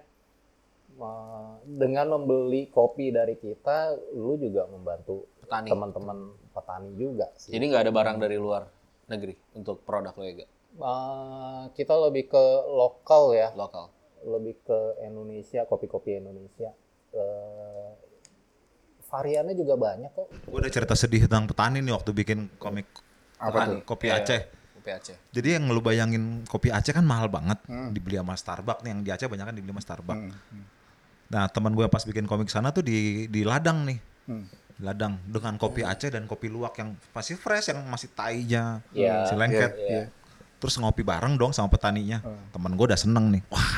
eh, 0.97 1.53
dengan 1.69 2.17
membeli 2.17 2.73
kopi 2.73 3.13
dari 3.13 3.37
kita 3.37 3.93
lu 4.17 4.41
juga 4.41 4.65
membantu 4.65 5.29
Petani. 5.45 5.69
teman-teman 5.71 6.19
petani 6.51 6.91
juga 6.99 7.31
sih. 7.39 7.55
Jadi 7.55 7.65
nggak 7.71 7.83
ada 7.87 7.93
barang 7.95 8.19
dari 8.19 8.35
luar 8.35 8.67
negeri 9.07 9.37
untuk 9.55 9.85
produk 9.85 10.17
lo 10.17 10.25
ya? 10.25 10.49
Eh, 10.77 11.63
kita 11.77 11.95
lebih 12.01 12.33
ke 12.33 12.45
lokal 12.67 13.37
ya 13.37 13.53
Lokal. 13.53 13.93
lebih 14.25 14.57
ke 14.65 14.79
Indonesia 15.05 15.69
kopi-kopi 15.69 16.17
Indonesia 16.17 16.73
Eh, 17.17 17.91
variannya 19.07 19.55
juga 19.55 19.75
banyak 19.75 20.11
kok 20.11 20.27
Gue 20.45 20.59
ada 20.59 20.69
cerita 20.69 20.95
sedih 20.95 21.25
tentang 21.25 21.47
petani 21.47 21.79
nih 21.79 21.93
waktu 21.93 22.11
bikin 22.11 22.51
komik 22.57 22.87
Apa 23.37 23.69
tuh? 23.69 23.81
kopi 23.85 24.09
Aceh. 24.09 24.41
Kopi 24.75 24.91
Aceh. 24.91 25.17
Jadi 25.31 25.49
yang 25.55 25.69
lu 25.69 25.79
bayangin 25.79 26.43
kopi 26.45 26.71
Aceh 26.71 26.91
kan 26.91 27.03
mahal 27.03 27.27
banget 27.27 27.59
dibeli 27.91 28.17
sama 28.17 28.33
Starbucks 28.33 28.81
nih 28.81 28.91
yang 28.91 29.01
di 29.01 29.11
Aceh 29.11 29.27
banyak 29.27 29.45
kan 29.45 29.55
dibeli 29.55 29.71
sama 29.71 29.83
Starbucks. 29.83 30.25
Nah 31.27 31.45
teman 31.47 31.75
gue 31.75 31.87
pas 31.87 32.01
bikin 32.01 32.25
komik 32.25 32.47
sana 32.47 32.71
tuh 32.71 32.81
di 32.81 33.27
di 33.27 33.43
ladang 33.43 33.83
nih, 33.83 33.99
Di 34.73 34.83
ladang 34.83 35.19
dengan 35.25 35.57
kopi 35.57 35.83
Aceh 35.83 36.09
dan 36.09 36.25
kopi 36.25 36.47
luwak 36.47 36.79
yang 36.79 36.95
masih 37.11 37.35
fresh 37.35 37.71
yang 37.71 37.83
masih 37.87 38.09
tainya, 38.11 38.79
Iya, 38.93 39.27
si 39.27 39.35
lengket. 39.35 39.73
iya. 39.77 40.03
Terus 40.57 40.79
ngopi 40.79 41.03
bareng 41.03 41.35
dong 41.35 41.51
sama 41.51 41.67
petaninya. 41.67 42.23
Temen 42.49 42.73
gue 42.73 42.87
udah 42.87 42.97
seneng 42.97 43.29
nih. 43.29 43.43
Wah, 43.49 43.69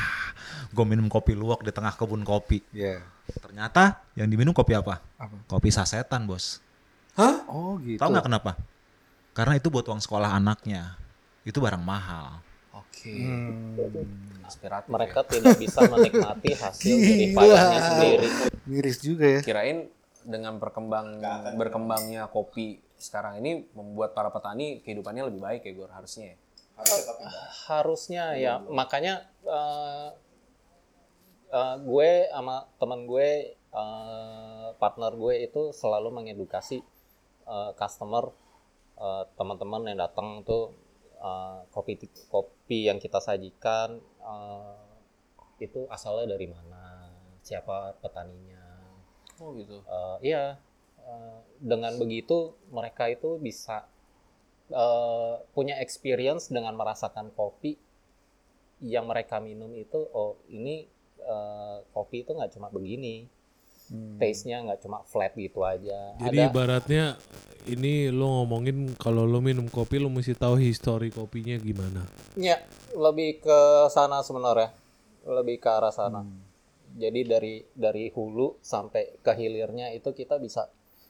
gue 0.69 0.85
minum 0.85 1.09
kopi 1.09 1.33
luwak 1.33 1.65
di 1.65 1.71
tengah 1.73 1.93
kebun 1.93 2.21
kopi. 2.21 2.61
Iya. 2.73 3.01
Ternyata 3.29 4.01
yang 4.17 4.29
diminum 4.29 4.53
kopi 4.53 4.77
apa? 4.77 5.01
Apa? 5.17 5.35
Kopi 5.49 5.69
sasetan 5.73 6.25
bos. 6.29 6.61
Oh 7.49 7.75
gitu. 7.81 7.99
Tahu 7.99 8.09
nggak 8.13 8.25
kenapa? 8.25 8.51
Karena 9.33 9.57
itu 9.57 9.67
buat 9.67 9.85
uang 9.89 10.01
sekolah 10.01 10.37
anaknya. 10.37 10.95
Itu 11.43 11.59
barang 11.59 11.81
mahal. 11.81 12.39
Oke. 12.73 13.13
Hmm. 13.13 14.39
Inspiratif. 14.49 14.89
mereka 14.89 15.21
tidak 15.29 15.61
bisa 15.61 15.85
menikmati 15.85 16.57
hasil 16.57 16.95
dari 16.97 17.25
payahnya 17.37 17.79
sendiri 17.85 18.27
Miris 18.65 18.97
juga 18.97 19.25
ya. 19.29 19.33
ya. 19.37 19.41
Kirain 19.45 19.79
dengan 20.25 20.57
berkembang 20.57 21.21
berkembangnya 21.53 22.25
kopi 22.33 22.81
sekarang 22.97 23.39
ini 23.39 23.69
membuat 23.77 24.17
para 24.17 24.33
petani 24.33 24.81
kehidupannya 24.81 25.29
lebih 25.29 25.39
baik 25.39 25.61
ya 25.69 25.71
Gor 25.77 25.93
harusnya 25.93 26.33
ya. 26.33 26.37
harusnya 27.69 28.23
ya 28.35 28.53
makanya 28.67 29.29
eh, 29.45 30.09
eh, 31.49 31.75
gue 31.81 32.09
sama 32.31 32.65
teman 32.79 33.05
gue 33.09 33.29
eh, 33.57 34.67
partner 34.77 35.11
gue 35.17 35.33
itu 35.45 35.61
selalu 35.75 36.09
mengedukasi 36.13 36.79
eh, 37.47 37.71
customer 37.77 38.31
eh, 38.97 39.23
teman-teman 39.35 39.89
yang 39.89 39.99
datang 39.99 40.45
tuh 40.45 40.73
eh, 41.19 41.59
kopi 41.73 41.99
kopi 42.29 42.89
yang 42.89 42.97
kita 43.01 43.19
sajikan 43.21 43.99
eh, 44.01 44.77
itu 45.59 45.85
asalnya 45.91 46.37
dari 46.37 46.47
mana 46.47 47.11
siapa 47.43 47.97
petaninya 47.99 48.61
Oh 49.39 49.55
gitu. 49.55 49.79
Eh, 49.87 50.17
iya 50.35 50.59
Eh, 51.09 51.39
dengan 51.59 51.93
begitu 51.97 52.53
mereka 52.69 53.09
itu 53.09 53.41
bisa 53.41 53.89
eh, 54.69 55.35
punya 55.51 55.81
experience 55.81 56.53
dengan 56.53 56.77
merasakan 56.77 57.33
kopi 57.33 57.75
yang 58.79 59.09
mereka 59.09 59.43
minum 59.43 59.73
itu 59.75 59.99
oh 60.15 60.39
ini 60.47 60.87
eh, 61.21 61.77
kopi 61.91 62.23
itu 62.23 62.31
nggak 62.35 62.51
cuma 62.55 62.67
begini. 62.71 63.27
Taste-nya 63.89 64.61
nggak 64.69 64.85
cuma 64.85 65.01
flat 65.01 65.33
gitu 65.33 65.65
aja. 65.65 66.13
Jadi 66.21 66.37
ada 66.37 66.45
ibaratnya 66.53 67.03
ini 67.65 68.13
lo 68.13 68.45
ngomongin 68.45 68.93
kalau 69.01 69.25
lo 69.25 69.41
minum 69.41 69.65
kopi 69.65 69.97
lo 69.97 70.13
mesti 70.13 70.37
tahu 70.37 70.61
histori 70.61 71.09
kopinya 71.09 71.57
gimana. 71.57 72.05
ya 72.37 72.61
lebih 72.93 73.41
ke 73.41 73.59
sana 73.89 74.21
sebenarnya. 74.21 74.77
Lebih 75.25 75.57
ke 75.57 75.69
arah 75.73 75.89
sana. 75.89 76.21
Jadi 76.93 77.21
dari 77.25 77.65
dari 77.73 78.13
hulu 78.13 78.61
sampai 78.61 79.21
ke 79.25 79.31
hilirnya 79.33 79.89
itu 79.89 80.13
kita 80.13 80.37
bisa 80.37 80.69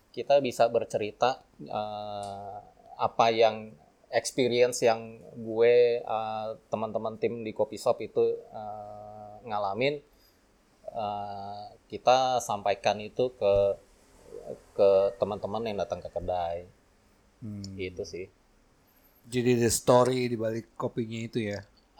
kita 0.10 0.42
bisa 0.42 0.68
bercerita 0.68 1.44
eh, 1.63 2.58
apa 3.00 3.28
yang 3.32 3.72
experience 4.10 4.82
yang 4.82 5.22
gue 5.38 6.01
eh, 6.01 6.48
teman-teman 6.68 7.16
tim 7.22 7.46
di 7.46 7.54
Kopi 7.54 7.78
Shop 7.78 7.98
itu 8.01 8.44
eh, 8.51 8.99
ngalamin 9.48 9.96
eh, 11.03 11.63
kita 11.91 12.17
sampaikan 12.48 12.98
itu 13.01 13.25
ke 13.39 13.53
ke 14.77 14.89
teman-teman 15.19 15.63
yang 15.67 15.77
datang 15.81 16.00
ke 16.03 16.10
kedai 16.15 16.58
gitu 17.77 18.03
sih 18.05 18.25
Jadi 19.34 19.51
the 19.62 19.69
story 19.72 20.27
di 20.31 20.36
balik 20.36 20.65
kopinya 20.75 21.19
itu 21.27 21.39
ya. 21.51 21.60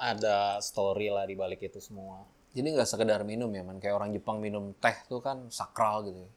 ada 0.10 0.58
story 0.70 1.08
lah 1.16 1.26
di 1.30 1.36
balik 1.42 1.62
itu 1.70 1.80
semua 1.88 2.18
Jadi 2.56 2.68
nggak 2.74 2.90
sekedar 2.90 3.22
minum 3.32 3.50
ya, 3.54 3.62
man. 3.62 3.78
Kayak 3.78 3.96
orang 4.02 4.10
Jepang 4.16 4.38
minum 4.42 4.74
teh 4.84 4.98
tuh 5.06 5.22
kan 5.22 5.38
sakral 5.54 6.02
gitu. 6.08 6.20
ya. 6.26 6.32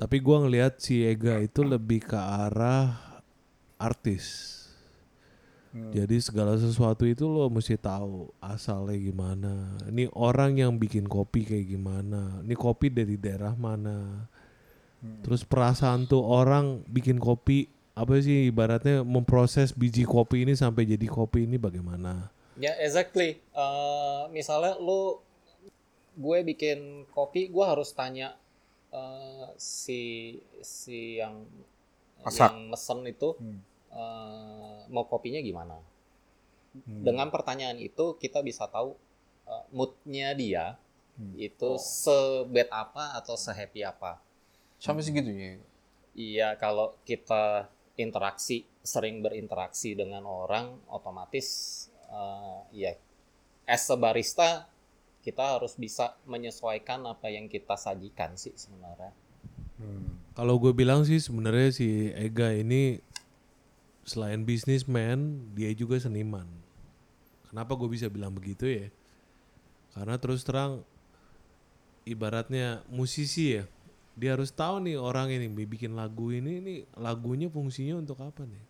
Tapi 0.00 0.16
gua 0.24 0.36
ngelihat 0.42 0.80
si 0.80 1.04
Ega 1.04 1.36
itu 1.44 1.60
lebih 1.60 2.00
ke 2.10 2.16
arah 2.16 2.96
artis. 3.76 4.56
Jadi 5.70 6.18
segala 6.18 6.58
sesuatu 6.58 7.06
itu 7.06 7.30
lo 7.30 7.46
mesti 7.46 7.78
tahu 7.78 8.26
asalnya 8.42 8.98
gimana. 8.98 9.78
Ini 9.86 10.10
orang 10.18 10.58
yang 10.58 10.74
bikin 10.74 11.06
kopi 11.06 11.46
kayak 11.46 11.70
gimana. 11.70 12.42
Ini 12.42 12.54
kopi 12.58 12.90
dari 12.90 13.14
daerah 13.14 13.54
mana. 13.54 14.26
Terus 15.22 15.46
perasaan 15.46 16.10
tuh 16.10 16.20
orang 16.20 16.82
bikin 16.90 17.22
kopi 17.22 17.70
apa 17.94 18.18
sih 18.18 18.50
ibaratnya 18.50 19.06
memproses 19.06 19.70
biji 19.76 20.08
kopi 20.08 20.42
ini 20.42 20.58
sampai 20.58 20.88
jadi 20.88 21.06
kopi 21.06 21.44
ini 21.44 21.56
bagaimana? 21.56 22.32
Ya, 22.58 22.76
exactly. 22.82 23.40
Eh, 23.40 24.22
misalnya 24.34 24.76
lu 24.76 25.22
gue 26.18 26.38
bikin 26.44 27.08
kopi, 27.14 27.48
gue 27.48 27.64
harus 27.64 27.94
tanya 27.94 28.36
eh, 28.92 29.46
si 29.56 30.34
si 30.60 31.22
yang 31.22 31.46
Masak. 32.20 32.52
yang 32.52 32.56
mesen 32.68 33.00
itu 33.08 33.32
eh, 33.92 34.76
mau 34.90 35.04
kopinya 35.06 35.40
gimana. 35.42 35.78
Dengan 36.86 37.34
pertanyaan 37.34 37.82
itu 37.82 38.14
kita 38.18 38.42
bisa 38.46 38.70
tahu 38.70 38.94
eh, 39.46 39.64
moodnya 39.74 40.34
dia 40.34 40.78
itu 41.36 41.76
sebad 41.76 42.70
apa 42.72 43.18
atau 43.18 43.36
sehappy 43.36 43.84
apa. 43.84 44.16
Sampai 44.80 45.04
segitunya. 45.04 45.60
Iya, 46.16 46.56
kalau 46.56 46.96
kita 47.04 47.68
interaksi, 48.00 48.64
sering 48.80 49.20
berinteraksi 49.20 49.92
dengan 49.92 50.24
orang, 50.24 50.80
otomatis 50.88 51.46
eh, 52.08 52.58
ya 52.72 52.92
as 53.70 53.86
a 53.86 53.94
barista 53.94 54.66
kita 55.20 55.60
harus 55.60 55.76
bisa 55.76 56.16
menyesuaikan 56.24 57.04
apa 57.04 57.28
yang 57.28 57.46
kita 57.46 57.76
sajikan 57.76 58.34
sih 58.40 58.56
sebenarnya. 58.56 59.12
Kalau 60.32 60.56
gue 60.56 60.72
bilang 60.72 61.04
sih 61.04 61.20
sebenarnya 61.20 61.68
si 61.72 62.08
Ega 62.16 62.52
ini 62.56 63.00
selain 64.04 64.42
bisnisman 64.42 65.50
dia 65.54 65.70
juga 65.76 66.00
seniman. 66.00 66.46
Kenapa 67.50 67.74
gue 67.74 67.88
bisa 67.90 68.06
bilang 68.06 68.30
begitu 68.34 68.66
ya? 68.66 68.86
Karena 69.90 70.16
terus 70.22 70.46
terang 70.46 70.86
ibaratnya 72.06 72.82
musisi 72.88 73.58
ya, 73.58 73.64
dia 74.14 74.38
harus 74.38 74.54
tahu 74.54 74.86
nih 74.86 74.96
orang 74.96 75.30
ini 75.34 75.50
bikin 75.66 75.98
lagu 75.98 76.30
ini 76.30 76.62
ini 76.62 76.74
lagunya 76.94 77.50
fungsinya 77.50 77.98
untuk 77.98 78.18
apa 78.22 78.46
nih? 78.46 78.62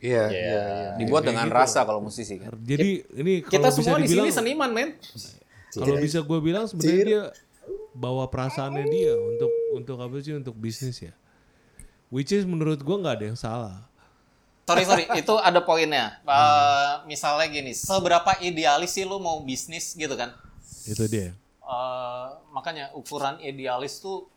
Iya, 0.00 0.24
Iya. 0.32 0.40
iya, 0.40 0.60
iya. 0.64 0.90
Dibuat 0.96 1.28
dengan 1.28 1.48
rasa 1.52 1.84
kalau 1.84 2.00
musisi 2.00 2.40
kan. 2.40 2.56
Jadi 2.64 3.04
ini 3.20 3.44
Kita 3.44 3.68
kalau 3.68 3.76
bisa 3.76 3.84
semua 3.84 4.00
di 4.00 4.08
sini 4.08 4.30
seniman, 4.32 4.70
men. 4.72 4.96
kalau 5.76 5.96
bisa 6.00 6.18
gue 6.24 6.38
bilang 6.40 6.64
sebenarnya 6.64 7.04
dia 7.04 7.22
bawa 7.92 8.24
perasaannya 8.32 8.84
dia 8.88 9.12
untuk 9.14 9.52
untuk 9.76 9.96
apa 10.00 10.16
sih 10.24 10.32
untuk 10.32 10.56
bisnis 10.56 11.04
ya. 11.04 11.12
Which 12.08 12.32
is 12.32 12.48
menurut 12.48 12.80
gue 12.80 12.96
nggak 12.96 13.14
ada 13.20 13.26
yang 13.28 13.38
salah. 13.38 13.89
Sorry, 14.70 14.84
sorry, 14.84 15.04
itu 15.20 15.34
ada 15.34 15.58
poinnya. 15.58 16.22
Eh, 16.22 16.92
misalnya 17.04 17.46
gini, 17.46 17.74
seberapa 17.74 18.38
idealis 18.38 18.90
sih 18.90 19.02
lu 19.02 19.18
mau 19.18 19.42
bisnis 19.42 19.92
gitu 19.92 20.14
kan? 20.14 20.30
Itu 20.84 21.04
dia. 21.04 21.34
Eh, 21.60 22.26
makanya 22.50 22.94
ukuran 22.94 23.38
idealis 23.40 23.98
tuh 23.98 24.30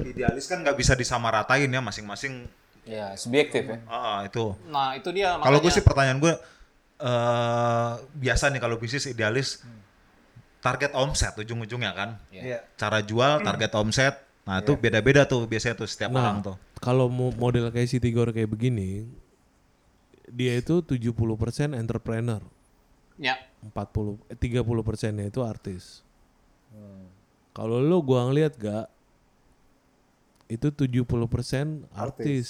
Idealis 0.00 0.50
kan 0.50 0.58
nggak 0.58 0.74
bisa 0.74 0.92
disamaratain 0.92 1.70
ya 1.70 1.78
masing-masing. 1.78 2.50
Ya, 2.82 3.14
subjektif 3.14 3.62
ya. 3.62 3.78
Ah, 3.86 4.26
itu. 4.26 4.58
nah 4.66 4.90
itu 4.92 5.06
dia 5.12 5.38
Kalau 5.38 5.62
gue 5.62 5.62
makanya 5.62 5.70
sih 5.70 5.84
pertanyaan 5.86 6.18
gue 6.18 6.34
eh 6.98 7.92
biasa 8.12 8.50
nih 8.50 8.58
kalau 8.58 8.74
bisnis 8.74 9.06
idealis 9.06 9.62
target 10.58 10.90
omset 10.98 11.30
ujung-ujungnya 11.36 11.94
kan. 11.94 12.18
Iya. 12.34 12.66
Cara 12.74 12.98
jual, 13.00 13.38
target 13.38 13.70
omset. 13.78 14.14
Nah, 14.42 14.58
itu 14.58 14.74
beda-beda 14.74 15.22
tuh 15.22 15.46
biasanya 15.46 15.76
tuh 15.76 15.86
setiap 15.86 16.10
Nah, 16.10 16.18
orang 16.18 16.36
tuh. 16.42 16.56
kalau 16.80 17.06
mo- 17.06 17.36
model 17.36 17.70
kayak 17.70 17.86
si 17.86 18.00
Tigor 18.00 18.32
kayak 18.32 18.48
begini, 18.48 19.06
dia 20.32 20.58
itu 20.60 20.80
70% 20.84 21.74
entrepreneur, 21.74 22.42
ya 23.16 23.36
40 23.74 24.16
eh, 24.30 24.38
30 24.38 24.62
persennya 24.86 25.26
itu 25.26 25.42
artis. 25.42 26.06
Kalau 27.56 27.82
lo 27.82 27.98
gua 28.06 28.30
ngeliat 28.30 28.54
gak, 28.54 28.86
itu 30.46 30.70
70% 30.70 31.90
artis. 31.90 32.48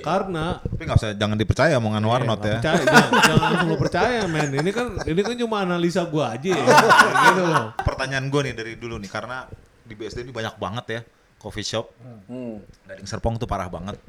Karena 0.00 0.58
Tapi 0.58 0.82
nggak 0.88 0.98
usah 0.98 1.12
jangan 1.14 1.36
dipercaya 1.36 1.76
omongan 1.76 2.04
Warnot 2.04 2.40
nggak 2.40 2.48
ya. 2.48 2.56
percaya, 2.58 2.82
jangan, 2.82 3.10
jangan 3.20 3.42
langsung 3.44 3.68
lo 3.68 3.76
percaya 3.76 4.20
men. 4.26 4.50
Ini 4.56 4.70
kan 4.72 4.86
ini 5.04 5.20
kan 5.20 5.34
cuma 5.36 5.56
analisa 5.62 6.02
gua 6.08 6.34
aja 6.34 6.48
ya. 6.48 6.64
Gitu 7.28 7.42
loh. 7.44 7.66
Pertanyaan 7.84 8.26
gue 8.32 8.40
nih 8.50 8.54
dari 8.56 8.72
dulu 8.80 8.96
nih 8.96 9.10
karena 9.12 9.44
di 9.84 9.94
BSD 9.94 10.24
ini 10.24 10.32
banyak 10.32 10.56
banget 10.56 10.84
ya 10.88 11.00
coffee 11.36 11.64
shop. 11.64 11.92
Hmm. 12.28 12.60
Gading 12.88 13.08
Serpong 13.08 13.36
tuh 13.36 13.48
parah 13.48 13.68
banget. 13.68 14.00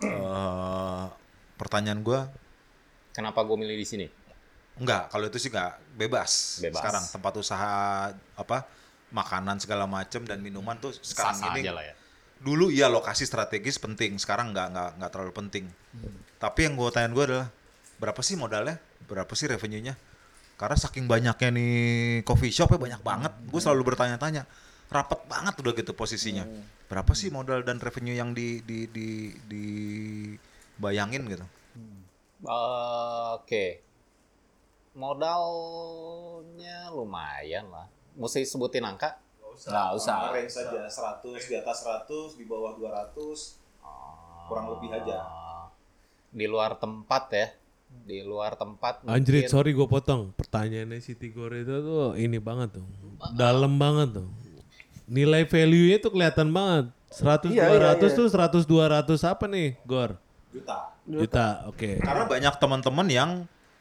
Eh, 0.00 1.04
pertanyaan 1.56 2.00
gue 2.00 2.20
kenapa 3.12 3.44
gue 3.44 3.56
milih 3.56 3.76
di 3.76 3.86
sini? 3.86 4.06
Enggak, 4.80 5.12
kalau 5.12 5.28
itu 5.28 5.36
sih 5.36 5.52
enggak 5.52 5.76
bebas. 5.92 6.64
Bebas. 6.64 6.80
Sekarang 6.80 7.04
tempat 7.04 7.32
usaha 7.36 7.70
apa 8.32 8.64
makanan 9.12 9.60
segala 9.60 9.84
macam 9.84 10.24
dan 10.24 10.40
minuman 10.40 10.78
tuh 10.78 10.94
sekarang 11.04 11.36
Sah-sah 11.36 11.52
ini 11.58 11.66
aja 11.66 11.72
lah 11.74 11.84
ya. 11.84 11.94
dulu 12.40 12.72
iya 12.72 12.88
lokasi 12.88 13.28
strategis 13.28 13.76
penting, 13.76 14.16
sekarang 14.16 14.56
nggak 14.56 14.66
nggak 14.72 14.90
nggak 14.96 15.10
terlalu 15.12 15.32
penting. 15.36 15.64
Tapi 16.40 16.64
yang 16.64 16.80
gue 16.80 16.88
tanya 16.88 17.12
gue 17.12 17.24
adalah 17.28 17.48
berapa 18.00 18.20
sih 18.24 18.40
modalnya, 18.40 18.80
berapa 19.04 19.28
sih 19.36 19.44
revenue-nya? 19.52 19.92
Karena 20.56 20.76
saking 20.80 21.04
banyaknya 21.04 21.48
nih 21.52 21.74
coffee 22.24 22.48
shop 22.48 22.72
ya 22.72 22.80
banyak 22.80 23.02
banget, 23.04 23.32
gue 23.44 23.60
selalu 23.60 23.92
bertanya-tanya, 23.92 24.48
rapet 24.90 25.20
banget 25.30 25.54
udah 25.56 25.72
gitu 25.72 25.92
posisinya. 25.94 26.44
Berapa 26.90 27.14
sih 27.14 27.30
modal 27.30 27.62
dan 27.62 27.78
revenue 27.78 28.18
yang 28.18 28.34
di 28.34 28.58
di 28.66 28.90
di 28.90 29.08
dibayangin 29.46 31.22
gitu? 31.30 31.46
Eh, 32.42 33.28
Oke. 33.38 33.86
Modalnya 34.98 36.90
lumayan 36.90 37.70
lah. 37.70 37.86
Mesti 38.18 38.42
sebutin 38.42 38.82
angka? 38.82 39.14
Nggak 39.38 39.88
usah. 39.94 40.34
Range 40.34 40.50
saja 40.50 40.82
100 40.82 41.46
di 41.46 41.54
atas 41.54 41.86
100 41.86 42.34
di 42.34 42.44
bawah 42.44 42.74
200 42.74 43.62
kurang 44.50 44.66
lebih 44.74 44.90
aja. 44.90 45.22
Di 46.34 46.50
luar 46.50 46.74
tempat 46.74 47.30
ya. 47.30 47.48
Di 47.90 48.22
luar 48.22 48.54
tempat 48.54 49.02
Anjrit, 49.02 49.46
mungkin- 49.46 49.50
sorry 49.50 49.70
gue 49.74 49.86
potong. 49.86 50.30
Pertanyaannya 50.34 50.98
si 50.98 51.14
Tigor 51.14 51.54
itu 51.54 51.74
tuh 51.82 52.14
ini 52.14 52.38
banget 52.38 52.78
tuh. 52.78 52.86
Dalam 53.34 53.78
banget 53.78 54.22
tuh. 54.22 54.28
Nilai 55.10 55.42
value-nya 55.42 55.98
tuh 55.98 56.14
kelihatan 56.14 56.54
banget. 56.54 56.86
100 57.10 57.50
200 57.50 57.98
tuh 58.14 58.26
100 58.30 58.62
200 58.62 59.26
apa 59.26 59.44
nih, 59.50 59.74
Gor? 59.82 60.14
Juta. 60.54 60.94
Juta. 61.02 61.66
Oke. 61.66 61.98
Karena 61.98 62.24
banyak 62.30 62.54
teman-teman 62.62 63.08
yang 63.10 63.30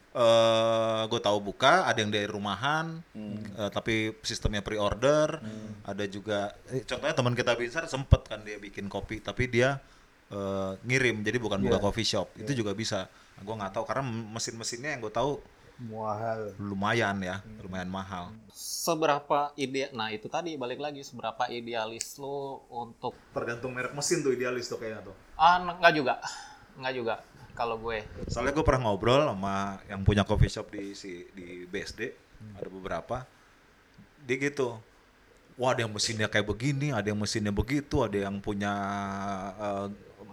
eh 0.10 1.02
gue 1.06 1.22
tahu 1.22 1.38
buka, 1.38 1.86
ada 1.86 2.02
yang 2.02 2.10
dari 2.10 2.26
rumahan, 2.26 2.98
eh, 3.13 3.70
tapi 3.70 4.18
sistemnya 4.26 4.65
pre-order, 4.65 5.38
ada 5.86 6.04
juga, 6.10 6.58
eh, 6.74 6.82
contohnya 6.82 7.13
teman 7.13 7.38
kita 7.38 7.54
Binsar 7.54 7.86
sempet 7.86 8.26
kan 8.26 8.42
dia 8.42 8.58
bikin 8.58 8.89
kopi, 8.89 9.22
tapi 9.22 9.46
dia 9.46 9.78
eh, 10.34 10.74
ngirim, 10.86 11.22
jadi 11.22 11.38
bukan 11.38 11.62
buka 11.62 11.78
coffee 11.78 12.06
shop, 12.06 12.34
itu 12.42 12.58
juga 12.58 12.74
bisa. 12.74 13.06
Nah, 13.38 13.42
gue 13.46 13.56
nggak 13.62 13.74
tahu 13.78 13.86
karena 13.86 14.04
mesin-mesinnya 14.34 14.98
yang 14.98 15.02
gue 15.06 15.13
tahu 15.13 15.42
Mahal. 15.80 16.52
lumayan 16.60 17.15
ya, 17.24 17.39
lumayan 17.63 17.88
mahal. 17.88 18.36
seberapa 18.52 19.56
ide 19.56 19.88
nah 19.96 20.12
itu 20.12 20.28
tadi 20.28 20.60
balik 20.60 20.84
lagi 20.84 21.00
seberapa 21.08 21.48
idealis 21.48 22.20
lo 22.20 22.68
untuk 22.68 23.15
Tergantung 23.32 23.72
merek 23.72 23.96
mesin 23.96 24.20
tuh 24.20 24.36
idealis 24.36 24.68
tuh 24.68 24.76
kayaknya 24.76 25.08
tuh. 25.08 25.15
ah 25.39 25.56
enggak 25.56 25.94
juga 25.96 26.13
enggak 26.76 26.94
juga 27.00 27.15
kalau 27.56 27.76
gue 27.80 28.04
Soalnya 28.28 28.52
gue 28.56 28.63
pernah 28.63 28.92
ngobrol 28.92 29.24
sama 29.24 29.80
yang 29.88 30.04
punya 30.04 30.24
coffee 30.24 30.52
shop 30.52 30.68
di 30.72 30.96
si 30.96 31.28
di 31.36 31.68
BSD, 31.68 32.12
ada 32.56 32.70
beberapa. 32.72 33.28
Dia 34.24 34.36
gitu. 34.39 34.80
Wah, 35.60 35.76
ada 35.76 35.84
yang 35.84 35.92
mesinnya 35.92 36.32
kayak 36.32 36.48
begini, 36.48 36.96
ada 36.96 37.12
yang 37.12 37.20
mesinnya 37.20 37.52
begitu, 37.52 38.00
ada 38.00 38.15
yang 38.15 38.39
punya 38.39 38.72
eh, 39.60 39.88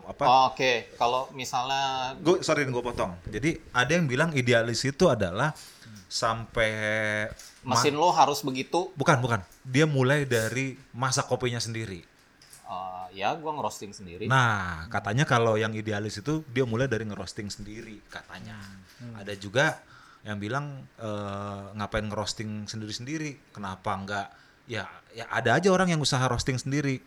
apa 0.06 0.54
Oke, 0.54 0.94
kalau 0.94 1.26
misalnya 1.34 2.14
gue 2.22 2.38
sorry 2.46 2.62
gue 2.62 2.84
potong. 2.84 3.18
Jadi 3.26 3.58
ada 3.74 3.90
yang 3.90 4.06
bilang 4.06 4.30
idealis 4.38 4.86
itu 4.86 5.10
adalah 5.10 5.50
sampai 6.06 6.70
mesin 7.66 7.98
lo 7.98 8.14
harus 8.14 8.46
begitu, 8.46 8.94
bukan 8.94 9.18
bukan. 9.18 9.40
Dia 9.66 9.90
mulai 9.90 10.22
dari 10.22 10.78
masak 10.94 11.26
kopinya 11.26 11.58
sendiri. 11.58 12.06
eh, 12.66 13.06
ya 13.18 13.34
gua 13.34 13.54
ngerosting 13.58 13.90
sendiri. 13.94 14.26
Nah, 14.30 14.86
katanya 14.90 15.26
kalau 15.26 15.58
yang 15.58 15.74
idealis 15.74 16.18
itu 16.22 16.46
dia 16.50 16.62
mulai 16.62 16.86
dari 16.86 17.02
ngerosting 17.06 17.50
sendiri 17.50 17.98
katanya. 18.06 18.58
Ada 19.18 19.34
juga 19.34 19.82
yang 20.22 20.38
bilang 20.38 20.86
eh, 21.02 21.62
ngapain 21.74 22.06
ngerosting 22.06 22.70
sendiri-sendiri? 22.70 23.54
Kenapa 23.54 23.90
enggak? 23.94 24.28
Ya, 24.66 24.86
ya 25.14 25.26
ada 25.30 25.58
aja 25.58 25.70
orang 25.70 25.90
yang 25.94 26.02
usaha 26.02 26.22
roasting 26.26 26.58
sendiri. 26.58 26.98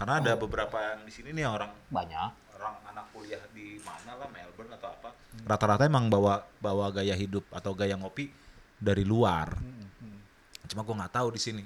Karena 0.00 0.16
ada 0.16 0.32
beberapa 0.32 0.80
yang 0.80 1.04
di 1.04 1.12
sini 1.12 1.36
nih 1.36 1.44
orang 1.44 1.68
Banyak. 1.92 2.30
orang 2.56 2.74
anak 2.88 3.06
kuliah 3.12 3.40
di 3.52 3.76
mana 3.80 4.16
lah 4.16 4.28
Melbourne 4.28 4.72
atau 4.76 4.88
apa 4.88 5.12
rata-rata 5.44 5.84
emang 5.84 6.08
bawa 6.08 6.44
bawa 6.56 6.88
gaya 6.88 7.12
hidup 7.12 7.44
atau 7.52 7.72
gaya 7.72 7.96
ngopi 7.96 8.28
dari 8.76 9.04
luar 9.04 9.52
cuma 10.64 10.84
gue 10.84 10.94
nggak 10.94 11.14
tahu 11.14 11.28
di 11.36 11.40
sini 11.40 11.64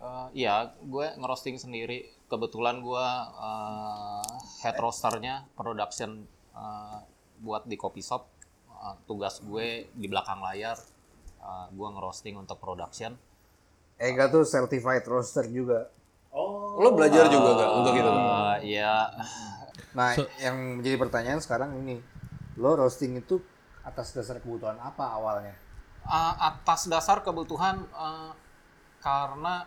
Eh, 0.00 0.26
Iya, 0.32 0.72
gue 0.80 1.06
ngerosting 1.20 1.60
sendiri. 1.60 2.08
Kebetulan 2.24 2.80
gue 2.80 3.06
eh, 3.36 4.30
head 4.64 4.76
roasternya 4.80 5.44
production 5.52 6.24
eh, 6.56 6.98
buat 7.38 7.68
di 7.68 7.76
coffee 7.76 8.00
shop. 8.00 8.24
Eh, 8.72 8.96
tugas 9.04 9.44
gue 9.44 9.92
di 9.92 10.06
belakang 10.08 10.40
layar, 10.40 10.80
eh, 11.36 11.66
gue 11.68 11.88
ngerosting 11.92 12.32
untuk 12.32 12.56
production. 12.56 13.12
Ega 14.00 14.32
tuh 14.32 14.48
certified 14.48 15.04
roaster 15.04 15.44
juga. 15.44 15.92
Lo 16.80 16.88
belajar 16.90 17.28
juga 17.28 17.48
gak 17.54 17.70
untuk 17.76 17.92
itu? 17.92 18.08
Eh, 18.08 18.56
Iya, 18.72 18.94
Nah, 19.90 20.14
yang 20.38 20.78
menjadi 20.78 20.96
pertanyaan 20.96 21.38
sekarang 21.38 21.74
ini, 21.76 21.98
lo 22.56 22.72
roasting 22.74 23.18
itu 23.18 23.42
atas 23.82 24.10
dasar 24.10 24.38
kebutuhan 24.38 24.78
apa 24.78 25.02
awalnya? 25.10 25.52
Eh, 26.00 26.34
atas 26.40 26.86
dasar 26.86 27.20
kebutuhan 27.20 27.84
eh, 27.84 28.30
karena 28.98 29.66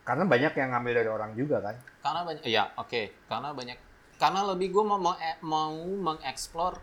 Karena 0.00 0.24
banyak 0.24 0.52
yang 0.52 0.68
ngambil 0.70 0.92
dari 0.96 1.10
orang 1.10 1.32
juga 1.32 1.60
kan. 1.60 1.76
karena 2.00 2.24
banyak 2.24 2.44
ya 2.44 2.64
oke 2.74 3.02
karena 3.26 3.52
banyak 3.52 3.76
karena 4.16 4.40
lebih 4.48 4.72
gue 4.72 4.80
mau 4.82 4.96
mau, 4.96 5.14
mau 5.44 5.70
mengeksplor 5.76 6.80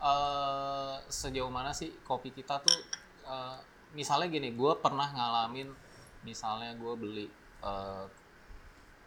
eh, 0.00 0.94
sejauh 1.04 1.50
mana 1.50 1.70
sih 1.70 1.90
kopi 2.00 2.30
kita 2.30 2.62
tuh 2.62 2.78
eh, 3.26 3.56
misalnya 3.92 4.30
gini 4.30 4.54
gue 4.54 4.72
pernah 4.78 5.10
ngalamin 5.10 5.68
misalnya 6.22 6.72
gue 6.74 6.94
beli 6.94 7.26
eh, 7.60 8.04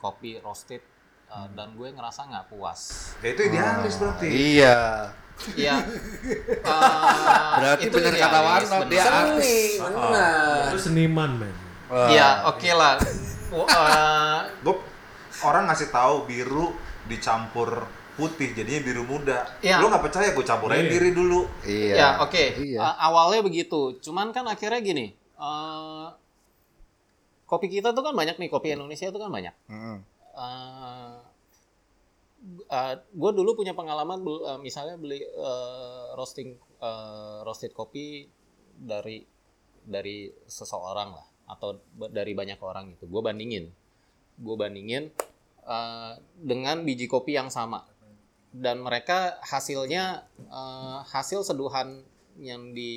kopi 0.04 0.36
roasted 0.38 0.84
eh, 1.26 1.48
dan 1.52 1.72
gue 1.72 1.88
ngerasa 1.89 2.28
nggak 2.28 2.46
puas 2.50 2.80
ya 3.18 3.32
itu 3.32 3.42
idealis 3.42 3.96
berarti 3.96 4.28
Iya. 4.28 4.78
ya 5.56 5.76
Berarti 7.54 7.88
benar 7.89 8.13
kata 8.13 8.39
Warno, 8.39 8.78
dia 8.86 9.04
artis. 9.04 9.80
benar. 9.80 10.70
Itu 10.70 10.78
seniman, 10.80 11.32
men. 11.38 11.56
ya 12.10 12.46
oke 12.48 12.70
lah 12.70 12.98
W- 13.50 13.66
eh, 13.66 14.39
gue 14.60 14.76
orang 15.42 15.70
ngasih 15.70 15.89
tahu 15.89 16.26
biru 16.26 16.74
dicampur 17.06 17.86
putih 18.13 18.50
jadinya 18.52 18.82
biru 18.84 19.04
muda 19.04 19.46
Iya. 19.60 19.78
lo 19.78 19.89
nggak 19.89 20.02
percaya 20.04 20.28
gue 20.32 20.42
campurin 20.44 20.86
diri 20.86 21.10
dulu 21.12 21.46
Iya. 21.62 21.94
Ya 21.94 22.08
oke. 22.20 22.44
Iya. 22.60 22.80
A- 22.80 22.98
awalnya 23.08 23.42
begitu. 23.42 23.98
Cuman 24.00 24.30
kan 24.30 24.46
akhirnya 24.46 24.80
gini. 24.80 25.13
eh, 25.36 26.06
kopi 27.54 27.70
kita 27.70 27.94
tuh 27.94 28.02
kan 28.02 28.18
banyak 28.18 28.42
nih 28.42 28.50
kopi 28.50 28.74
Indonesia 28.74 29.13
tuh 29.13 29.22
kan 29.22 29.30
banyak. 29.30 29.54
Mm. 29.70 29.98
gue 33.13 33.32
dulu 33.38 33.56
punya 33.56 33.78
pengalaman 33.78 34.26
bel- 34.26 34.44
eh, 34.44 34.60
misalnya 34.60 34.98
beli 34.98 35.22
eh, 35.22 36.06
roasting 36.18 36.58
eh, 36.82 37.38
roasted 37.46 37.78
kopi 37.78 38.26
dari 38.74 39.22
dari 39.86 40.34
seseorang 40.50 41.13
lah 41.13 41.28
atau 41.54 41.78
dari 42.10 42.34
banyak 42.34 42.58
orang 42.58 42.98
itu. 42.98 43.06
Gue 43.06 43.22
bandingin, 43.22 43.70
gue 44.42 44.56
bandingin 44.58 45.13
eh, 45.70 46.13
dengan 46.42 46.82
biji 46.82 47.06
kopi 47.06 47.38
yang 47.38 47.54
sama 47.54 47.86
dan 48.50 48.82
mereka 48.82 49.38
hasilnya 49.46 50.26
eh, 50.50 51.00
hasil 51.06 51.46
seduhan 51.46 52.02
yang 52.42 52.74
di 52.74 52.94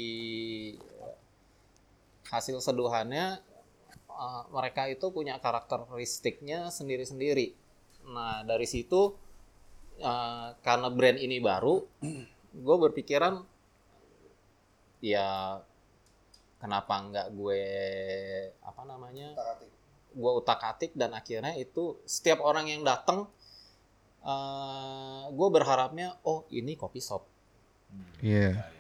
hasil 2.33 2.59
seduhannya 2.65 3.39
eh, 4.17 4.43
mereka 4.51 4.89
itu 4.89 5.13
punya 5.13 5.37
karakteristiknya 5.39 6.73
sendiri-sendiri. 6.73 7.53
Nah 8.11 8.43
dari 8.43 8.65
situ 8.65 9.13
eh, 10.01 10.49
karena 10.65 10.89
brand 10.89 11.19
ini 11.21 11.39
baru, 11.39 11.85
gue 12.67 12.77
berpikiran 12.89 13.45
ya 15.05 15.61
kenapa 16.57 16.95
nggak 17.05 17.27
gue 17.37 17.63
apa 18.65 18.83
namanya 18.89 19.37
gue 20.17 20.33
utak 20.41 20.65
atik 20.65 20.97
dan 20.97 21.13
akhirnya 21.13 21.53
itu 21.61 22.01
setiap 22.09 22.41
orang 22.41 22.73
yang 22.73 22.81
datang 22.81 23.29
eh 24.25 25.25
gue 25.31 25.49
berharapnya 25.53 26.17
oh 26.25 26.49
ini 26.49 26.75
kopi 26.75 26.99
shop 26.99 27.37
Iya. 28.25 28.76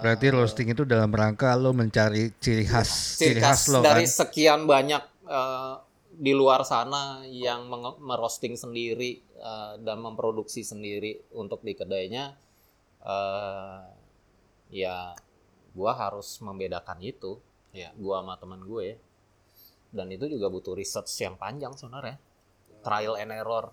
Berarti 0.00 0.26
roasting 0.32 0.68
itu 0.72 0.82
dalam 0.82 1.12
rangka 1.12 1.54
lo 1.54 1.76
mencari 1.76 2.32
ciri 2.40 2.64
khas, 2.64 3.20
ciri 3.20 3.38
khas 3.38 3.68
lo 3.70 3.84
dari 3.84 4.06
kan. 4.08 4.16
sekian 4.24 4.60
banyak 4.64 5.02
eh, 5.28 5.74
di 6.14 6.32
luar 6.32 6.62
sana 6.62 7.26
yang 7.26 7.66
merosting 8.00 8.54
sendiri 8.54 9.20
eh, 9.38 9.72
dan 9.82 10.00
memproduksi 10.00 10.64
sendiri 10.64 11.34
untuk 11.36 11.60
di 11.60 11.76
kedainya 11.76 12.34
eh, 13.04 13.80
ya 14.72 15.14
gua 15.74 15.92
harus 15.94 16.38
membedakan 16.42 16.98
itu 17.02 17.38
ya 17.74 17.90
gua 17.98 18.22
sama 18.22 18.34
teman 18.40 18.62
gue. 18.64 18.96
Dan 19.94 20.10
itu 20.10 20.26
juga 20.26 20.50
butuh 20.50 20.74
research 20.74 21.22
yang 21.22 21.38
panjang 21.38 21.70
sebenarnya. 21.78 22.18
Trial 22.82 23.14
and 23.14 23.30
error 23.30 23.70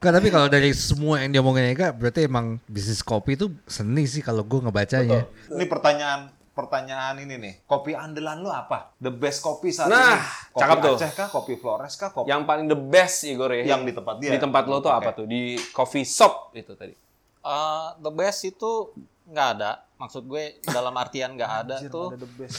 Kan, 0.00 0.16
tapi 0.16 0.32
kalau 0.32 0.48
dari 0.48 0.72
semua 0.72 1.20
yang 1.20 1.28
dia 1.28 1.44
omongin 1.44 1.76
Ega, 1.76 1.92
berarti 1.92 2.24
emang 2.24 2.56
bisnis 2.64 3.04
kopi 3.04 3.36
itu 3.36 3.52
seni 3.68 4.08
sih 4.08 4.24
kalau 4.24 4.40
gue 4.48 4.64
ngebacanya. 4.64 5.28
Ini 5.52 5.64
pertanyaan 5.68 6.32
pertanyaan 6.56 7.20
ini 7.20 7.36
nih. 7.36 7.54
Kopi 7.68 7.92
andalan 7.92 8.40
lu 8.40 8.48
apa? 8.48 8.96
The 8.96 9.12
best 9.12 9.44
kopi 9.44 9.68
saat 9.68 9.92
Nah, 9.92 10.16
ini. 10.16 10.24
Kopi 10.56 10.60
cakep 10.64 10.76
tuh. 10.80 10.96
Aceh 10.96 11.12
kah? 11.12 11.28
Kopi 11.28 11.54
Flores 11.60 11.94
kah? 12.00 12.08
Kopi 12.16 12.32
Yang 12.32 12.42
paling 12.48 12.66
the 12.72 12.80
best 12.80 13.28
Igor 13.28 13.52
ya. 13.52 13.76
Yang 13.76 13.82
di 13.88 13.92
tempat 13.92 14.14
dia. 14.16 14.30
Di 14.32 14.40
tempat 14.40 14.64
lo 14.72 14.80
tuh 14.80 14.88
apa 14.88 15.12
Oke. 15.12 15.18
tuh? 15.20 15.26
Di 15.28 15.60
coffee 15.76 16.08
shop 16.08 16.56
itu 16.56 16.72
tadi. 16.72 16.96
Eh, 17.40 17.86
the 18.00 18.12
best 18.12 18.40
itu 18.48 18.92
nggak 19.30 19.48
ada 19.60 19.84
maksud 19.94 20.26
gue 20.26 20.58
dalam 20.64 20.90
artian 20.96 21.38
nggak 21.38 21.52
ada 21.62 21.76
Anjir, 21.78 21.92
tuh 21.92 22.08
ada 22.10 22.18
the 22.18 22.30
best. 22.34 22.56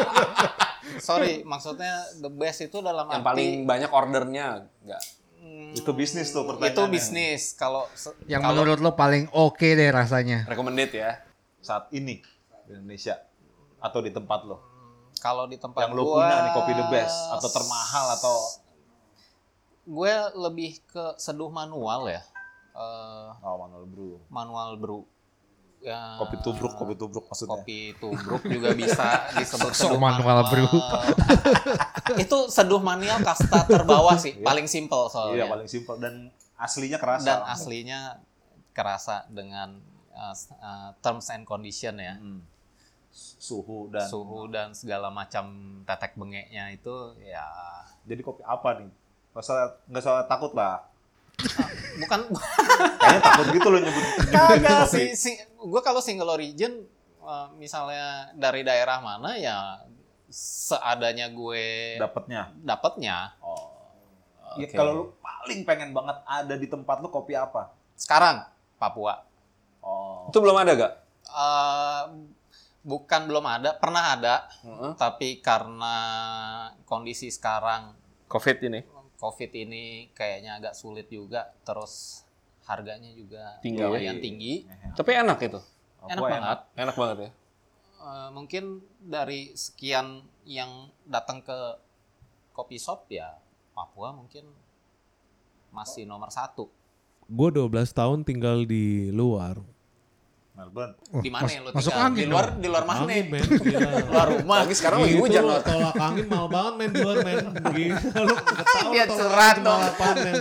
sorry 1.08 1.42
maksudnya 1.42 2.04
the 2.22 2.30
best 2.30 2.62
itu 2.62 2.78
dalam 2.78 3.10
Yang 3.10 3.24
arti 3.24 3.26
paling 3.26 3.50
banyak 3.66 3.90
ordernya 3.90 4.46
enggak. 4.86 5.02
Itu 5.74 5.90
bisnis 5.90 6.30
tuh 6.30 6.40
itu 6.40 6.48
pertanyaannya. 6.48 6.88
bisnis 6.88 7.42
kalau 7.52 7.90
Yang 8.24 8.40
kalau- 8.40 8.54
menurut 8.56 8.78
lo 8.78 8.92
paling 8.94 9.26
oke 9.28 9.66
deh 9.66 9.90
rasanya. 9.90 10.46
Recommended 10.46 10.90
ya. 10.90 11.18
Saat 11.58 11.90
ini 11.90 12.22
di 12.62 12.70
Indonesia 12.70 13.18
atau 13.78 13.98
di 13.98 14.08
tempat 14.08 14.42
lo. 14.42 14.58
kalau 15.16 15.44
di 15.44 15.56
tempat 15.56 15.82
Yang 15.82 15.92
lo 15.94 16.02
gua, 16.04 16.14
punya 16.18 16.36
nih 16.38 16.52
kopi 16.52 16.72
the 16.74 16.86
best 16.90 17.16
atau 17.30 17.48
termahal 17.48 18.06
atau 18.12 18.36
gue 19.86 20.14
lebih 20.34 20.80
ke 20.82 21.16
seduh 21.16 21.48
manual 21.48 22.06
ya 22.06 22.20
Eh, 22.74 23.28
oh 23.40 23.56
manual 23.56 23.86
brew. 23.86 24.14
manual 24.28 24.74
brew 24.74 25.00
ya, 25.84 26.16
Kopi 26.16 26.36
tubruk, 26.40 26.72
kopi 26.74 26.94
tubruk 26.94 27.24
maksudnya. 27.26 27.52
kopi 27.54 27.78
tubruk 27.94 28.40
juga 28.42 28.72
bisa 28.72 29.04
disebut 29.38 29.70
seduh 29.70 30.00
manual 30.00 30.48
brew. 30.48 30.64
itu 32.16 32.38
seduh 32.48 32.80
manual 32.80 33.20
kasta 33.20 33.64
terbawah 33.64 34.16
sih 34.16 34.40
paling 34.48 34.64
simple 34.64 35.04
Iya, 35.04 35.12
soalnya 35.12 35.44
paling 35.46 35.68
simpel 35.68 35.94
dan 35.98 36.14
aslinya 36.56 36.96
kerasa. 36.96 37.24
dan 37.24 37.38
aslinya 37.44 38.00
kerasa 38.70 39.28
dengan 39.28 39.78
uh, 40.10 40.34
uh, 40.56 40.90
terms 40.98 41.28
and 41.28 41.44
condition 41.44 41.94
ya 41.96 42.16
Hmm. 42.16 42.40
Suhu 43.14 43.86
dan 43.88 44.10
suhu 44.10 44.50
dan 44.50 44.74
segala 44.74 45.06
macam 45.06 45.46
tetek 45.84 46.18
bengeknya 46.18 46.66
itu 46.68 46.90
ya 47.20 47.46
jadi 48.02 48.18
kopi 48.20 48.42
apa 48.42 48.74
nih? 48.76 48.90
Nggak 49.30 49.38
usah, 49.40 49.58
usah 49.86 50.26
takut 50.26 50.50
lah. 50.50 50.82
bukan 52.02 52.20
Kayaknya 52.98 53.20
takut 53.22 53.46
gitu 53.54 53.68
loh 53.70 53.80
nyebut 53.80 54.04
kagak 54.34 54.88
sih 54.90 55.34
gue 55.44 55.80
kalau 55.84 56.00
single 56.02 56.32
origin 56.32 56.84
uh, 57.22 57.48
misalnya 57.56 58.32
dari 58.34 58.66
daerah 58.66 58.98
mana 58.98 59.38
ya 59.38 59.78
seadanya 60.34 61.30
gue 61.30 61.96
Dapatnya. 62.00 62.50
dapatnya 62.62 63.16
Oh. 63.40 63.70
Ya, 64.54 64.70
Oke. 64.70 64.76
kalau 64.78 64.92
lu 64.94 65.04
paling 65.18 65.66
pengen 65.66 65.90
banget 65.90 66.14
ada 66.22 66.54
di 66.54 66.70
tempat 66.70 67.02
lu 67.02 67.10
kopi 67.10 67.34
apa? 67.34 67.74
sekarang 67.94 68.42
Papua 68.78 69.22
Oh. 69.84 70.32
Itu 70.32 70.40
belum 70.40 70.56
ada 70.56 70.72
gak? 70.72 70.92
Eh, 71.28 72.04
bukan 72.80 73.28
belum 73.28 73.44
ada 73.44 73.76
pernah 73.76 74.16
ada 74.16 74.48
tapi 74.96 75.44
karena 75.44 75.96
kondisi 76.88 77.28
sekarang 77.28 77.92
Covid 78.24 78.64
ini. 78.64 78.80
Covid 79.16 79.50
ini 79.50 80.08
kayaknya 80.12 80.58
agak 80.58 80.74
sulit 80.74 81.06
juga 81.08 81.52
terus 81.62 82.24
harganya 82.64 83.12
juga 83.12 83.60
Tinggi. 83.60 83.80
lumayan 83.80 84.18
tinggi 84.18 84.64
Tapi 84.96 85.10
enak 85.12 85.38
itu. 85.42 85.60
enak 86.04 86.16
Papua 86.16 86.28
banget 86.30 86.58
Enak 86.76 86.96
banget 86.96 87.16
ya. 87.18 87.30
Eh, 88.04 88.28
mungkin 88.32 88.64
dari 89.00 89.52
sekian 89.52 90.20
yang 90.44 90.88
datang 91.04 91.40
ke 91.40 91.58
kopi 92.52 92.76
shop 92.76 93.08
ya 93.08 93.32
Papua 93.72 94.12
mungkin 94.12 94.44
masih 95.70 96.04
nomor 96.04 96.28
satu 96.28 96.68
Gue 97.24 97.48
12 97.48 97.72
tahun 97.90 98.20
tinggal 98.20 98.68
di 98.68 99.08
luar. 99.08 99.56
Melbourne. 100.54 100.94
di 101.18 101.28
mana 101.28 101.42
mas- 101.42 101.50
yang 101.50 101.62
lu 101.62 101.70
masuk 101.72 101.82
tinggal? 101.90 102.06
angin 102.06 102.14
di 102.16 102.26
luar 102.26 102.44
dong. 102.46 102.56
di 102.56 102.68
luar 102.70 102.84
mana 102.84 103.00
Angin, 103.02 103.24
men. 103.26 103.42
Luar 104.06 104.26
rumah 104.32 104.56
Lagi 104.60 104.74
sekarang 104.74 104.98
lagi 105.00 105.10
Gitu 105.10 105.20
hujan 105.20 105.42
loh, 105.42 105.58
tolak 105.60 105.96
angin 105.98 106.26
mahal 106.26 106.46
banget 106.48 106.72
men 106.74 106.88
di 106.88 107.00
luar 107.00 107.16
men. 107.20 107.36
Gila 107.66 108.20
lu 108.20 108.34
ketawa 108.38 108.90
Dia 108.94 109.04
curhat 109.08 109.56
angin 109.56 109.64
dong. 109.64 109.80
men. 110.16 110.34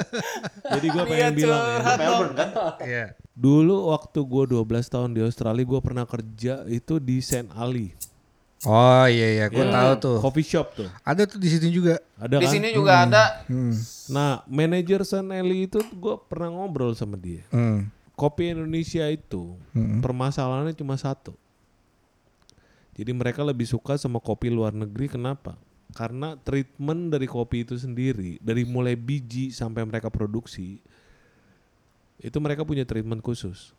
Jadi 0.69 0.87
gue 0.87 0.93
Dia 0.99 1.09
pengen 1.09 1.33
bilang 1.33 1.61
ya. 1.63 1.79
Melbourne 1.97 2.33
kan? 2.35 2.49
Iya. 2.79 3.05
Dulu 3.33 3.75
waktu 3.89 4.19
gue 4.21 4.43
12 4.53 4.61
tahun 4.87 5.09
di 5.11 5.21
Australia 5.21 5.65
gue 5.65 5.81
pernah 5.81 6.05
kerja 6.05 6.53
itu 6.67 6.93
di 6.99 7.17
Saint 7.19 7.49
Ali. 7.51 7.89
Oh 8.63 9.03
iya 9.05 9.27
iya, 9.33 9.45
gue 9.49 9.59
Ya, 9.59 9.73
tahu 9.73 9.91
tuh. 9.97 10.17
Coffee 10.21 10.45
shop 10.45 10.67
tuh. 10.73 10.87
Ada 11.01 11.25
tuh 11.25 11.35
di 11.35 11.49
sini 11.49 11.67
juga. 11.67 11.97
Ada 12.15 12.37
di 12.37 12.45
kan? 12.45 12.53
sini 12.53 12.69
juga 12.69 12.93
ada 13.01 13.23
Hmm. 13.43 13.75
Nah, 14.07 14.39
manajer 14.45 15.01
Saint 15.01 15.27
Ali 15.27 15.65
itu 15.65 15.81
gue 15.81 16.15
pernah 16.23 16.53
ngobrol 16.53 16.93
sama 16.93 17.17
dia. 17.17 17.41
Hmm. 17.49 17.89
Kopi 18.13 18.53
Indonesia 18.53 19.09
itu 19.09 19.57
permasalahannya 19.73 20.77
cuma 20.77 20.93
satu. 20.95 21.33
Jadi 22.93 23.09
mereka 23.09 23.41
lebih 23.41 23.65
suka 23.65 23.97
sama 23.97 24.21
kopi 24.21 24.53
luar 24.53 24.69
negeri 24.69 25.09
kenapa? 25.09 25.57
Karena 25.97 26.37
treatment 26.37 27.09
dari 27.09 27.25
kopi 27.25 27.65
itu 27.65 27.73
sendiri 27.73 28.37
dari 28.37 28.65
mulai 28.65 28.93
biji 28.93 29.49
sampai 29.49 29.81
mereka 29.85 30.13
produksi 30.13 30.77
itu 32.21 32.37
mereka 32.37 32.61
punya 32.63 32.85
treatment 32.85 33.25
khusus. 33.25 33.73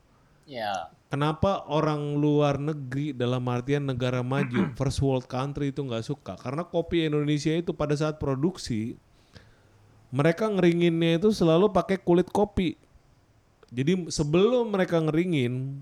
ya 0.45 0.91
Kenapa 1.15 1.63
orang 1.71 2.19
luar 2.19 2.59
negeri 2.59 3.15
dalam 3.15 3.47
artian 3.47 3.87
negara 3.87 4.19
maju 4.27 4.67
first 4.79 4.99
world 4.99 5.31
country 5.31 5.71
itu 5.71 5.87
nggak 5.87 6.03
suka? 6.03 6.35
Karena 6.35 6.67
kopi 6.67 7.07
Indonesia 7.07 7.55
itu 7.55 7.71
pada 7.71 7.95
saat 7.95 8.19
produksi 8.19 8.99
mereka 10.11 10.51
ngeringinnya 10.51 11.23
itu 11.23 11.31
selalu 11.31 11.71
pakai 11.71 12.03
kulit 12.03 12.27
kopi. 12.31 12.75
Jadi 13.75 14.07
sebelum 14.07 14.71
mereka 14.71 15.03
ngeringin 15.03 15.75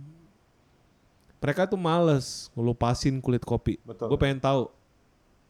mereka 1.43 1.67
tuh 1.69 1.77
males 1.77 2.49
ngelupasin 2.57 3.21
kulit 3.21 3.45
kopi. 3.45 3.77
Betul. 3.85 4.09
Gue 4.09 4.19
pengen 4.19 4.41
tahu. 4.41 4.73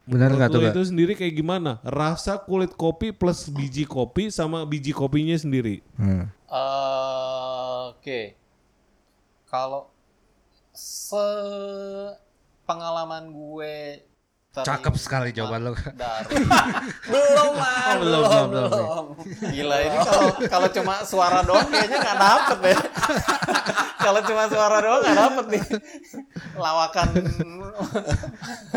Benar 0.03 0.35
nggak 0.35 0.51
menurut 0.51 0.75
tuh? 0.75 0.75
itu 0.75 0.83
sendiri 0.91 1.13
kayak 1.15 1.31
gimana? 1.39 1.79
Rasa 1.79 2.35
kulit 2.35 2.75
kopi 2.75 3.15
plus 3.15 3.47
biji 3.47 3.87
kopi 3.87 4.27
sama 4.27 4.67
biji 4.67 4.91
kopinya 4.91 5.37
sendiri. 5.39 5.79
Hmm. 5.95 6.27
Eh, 6.27 6.83
Oke, 8.03 8.35
kalau 9.47 9.87
se 10.75 11.23
pengalaman 12.67 13.31
gue 13.31 14.03
terima 14.53 14.65
Cakep 14.69 14.95
sekali 15.01 15.29
jawaban 15.33 15.65
lo. 15.65 15.73
belum 17.09 17.49
lah, 17.57 17.73
Oh, 17.89 17.97
belum, 17.97 18.21
belum, 18.29 18.47
belum. 18.53 19.05
Gila 19.49 19.77
ini 19.81 19.97
kalau 19.97 20.29
kalau 20.45 20.67
cuma 20.69 20.93
suara 21.01 21.41
doang 21.41 21.65
kayaknya 21.73 21.97
nggak 21.97 22.17
dapet 22.21 22.57
deh. 22.61 22.79
kalau 24.05 24.21
cuma 24.21 24.43
suara 24.45 24.77
doang 24.77 25.01
nggak 25.01 25.17
dapet 25.17 25.45
nih. 25.57 25.63
Lawakan 26.53 27.07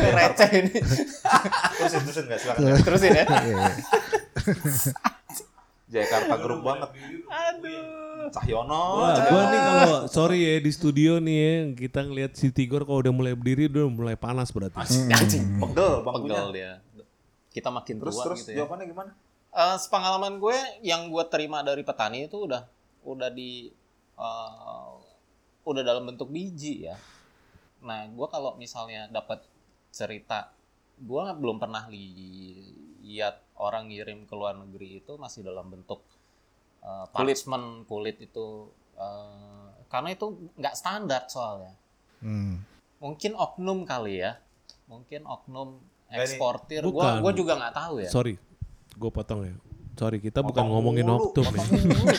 receh 0.01 0.51
ini. 0.65 0.81
Terusin, 1.77 2.01
terusin 2.09 2.25
nggak 2.25 2.41
silakan. 2.41 2.61
Terusin 2.81 3.12
ya. 3.12 3.25
Iya. 3.29 3.69
Jakarta 6.01 6.35
grup 6.41 6.65
banget. 6.65 6.89
Aduh. 7.29 8.06
Cahyono. 8.33 8.85
Wah, 9.03 9.17
gua 9.27 9.43
nih 9.49 9.61
kalau 9.61 9.91
sorry 10.07 10.39
ya 10.43 10.55
di 10.61 10.71
studio 10.73 11.19
nih 11.19 11.37
ya 11.39 11.53
kita 11.75 12.01
ngelihat 12.07 12.33
si 12.35 12.51
Tigor 12.51 12.83
kalau 12.85 13.03
udah 13.03 13.15
mulai 13.15 13.33
berdiri 13.35 13.71
udah 13.71 13.87
mulai 13.89 14.17
panas 14.19 14.51
berarti. 14.51 14.79
Anjing. 15.11 15.62
Pegel 15.62 15.93
bangkunya. 16.03 16.35
Pegel 16.35 16.49
dia. 16.53 16.73
Kita 17.51 17.69
makin 17.73 17.97
Terus 18.03 18.15
tua 18.15 18.25
terus 18.29 18.39
gitu 18.45 18.51
ya. 18.53 18.57
jawabannya 18.62 18.87
gimana? 18.91 19.11
Eh, 19.57 19.77
sepengalaman 19.81 20.37
gue 20.37 20.57
yang 20.85 21.09
gue 21.09 21.25
terima 21.33 21.65
dari 21.65 21.81
petani 21.81 22.29
itu 22.29 22.45
udah 22.45 22.69
udah 23.07 23.31
di 23.33 23.73
eh, 24.17 24.93
udah 25.65 25.83
dalam 25.83 26.05
bentuk 26.05 26.29
biji 26.29 26.87
ya. 26.87 26.97
Nah, 27.81 28.05
gue 28.07 28.27
kalau 28.29 28.55
misalnya 28.57 29.09
dapat 29.09 29.41
cerita, 29.91 30.53
gue 30.99 31.23
belum 31.41 31.57
pernah 31.57 31.89
li- 31.89 32.85
lihat 33.07 33.39
orang 33.57 33.89
ngirim 33.89 34.27
ke 34.27 34.35
luar 34.37 34.59
negeri 34.59 35.01
itu 35.01 35.15
masih 35.17 35.41
dalam 35.41 35.71
bentuk 35.71 36.03
eh, 36.83 37.07
Kulit. 37.12 37.37
parchment 37.37 37.67
kulit 37.87 38.17
itu 38.21 38.69
eh, 38.97 39.67
karena 39.87 40.09
itu 40.12 40.51
nggak 40.57 40.75
standar 40.75 41.25
soalnya. 41.31 41.75
Hmm. 42.21 42.65
Mungkin 42.99 43.37
oknum 43.37 43.85
kali 43.85 44.25
ya, 44.25 44.41
mungkin 44.89 45.29
oknum 45.29 45.79
eksportir. 46.11 46.83
Gue 46.83 46.93
Bukan. 46.97 47.23
gue 47.23 47.33
juga 47.37 47.53
nggak 47.61 47.75
tahu 47.75 47.95
ya. 48.03 48.11
Sorry, 48.11 48.35
gue 48.97 49.11
potong 49.12 49.43
ya. 49.47 49.55
Sorry, 49.97 50.21
kita 50.21 50.45
bukan 50.45 50.61
Potong 50.61 50.69
ngomongin 50.77 51.09
mulu, 51.09 51.33
Oktum 51.33 51.45
ya. 51.57 51.65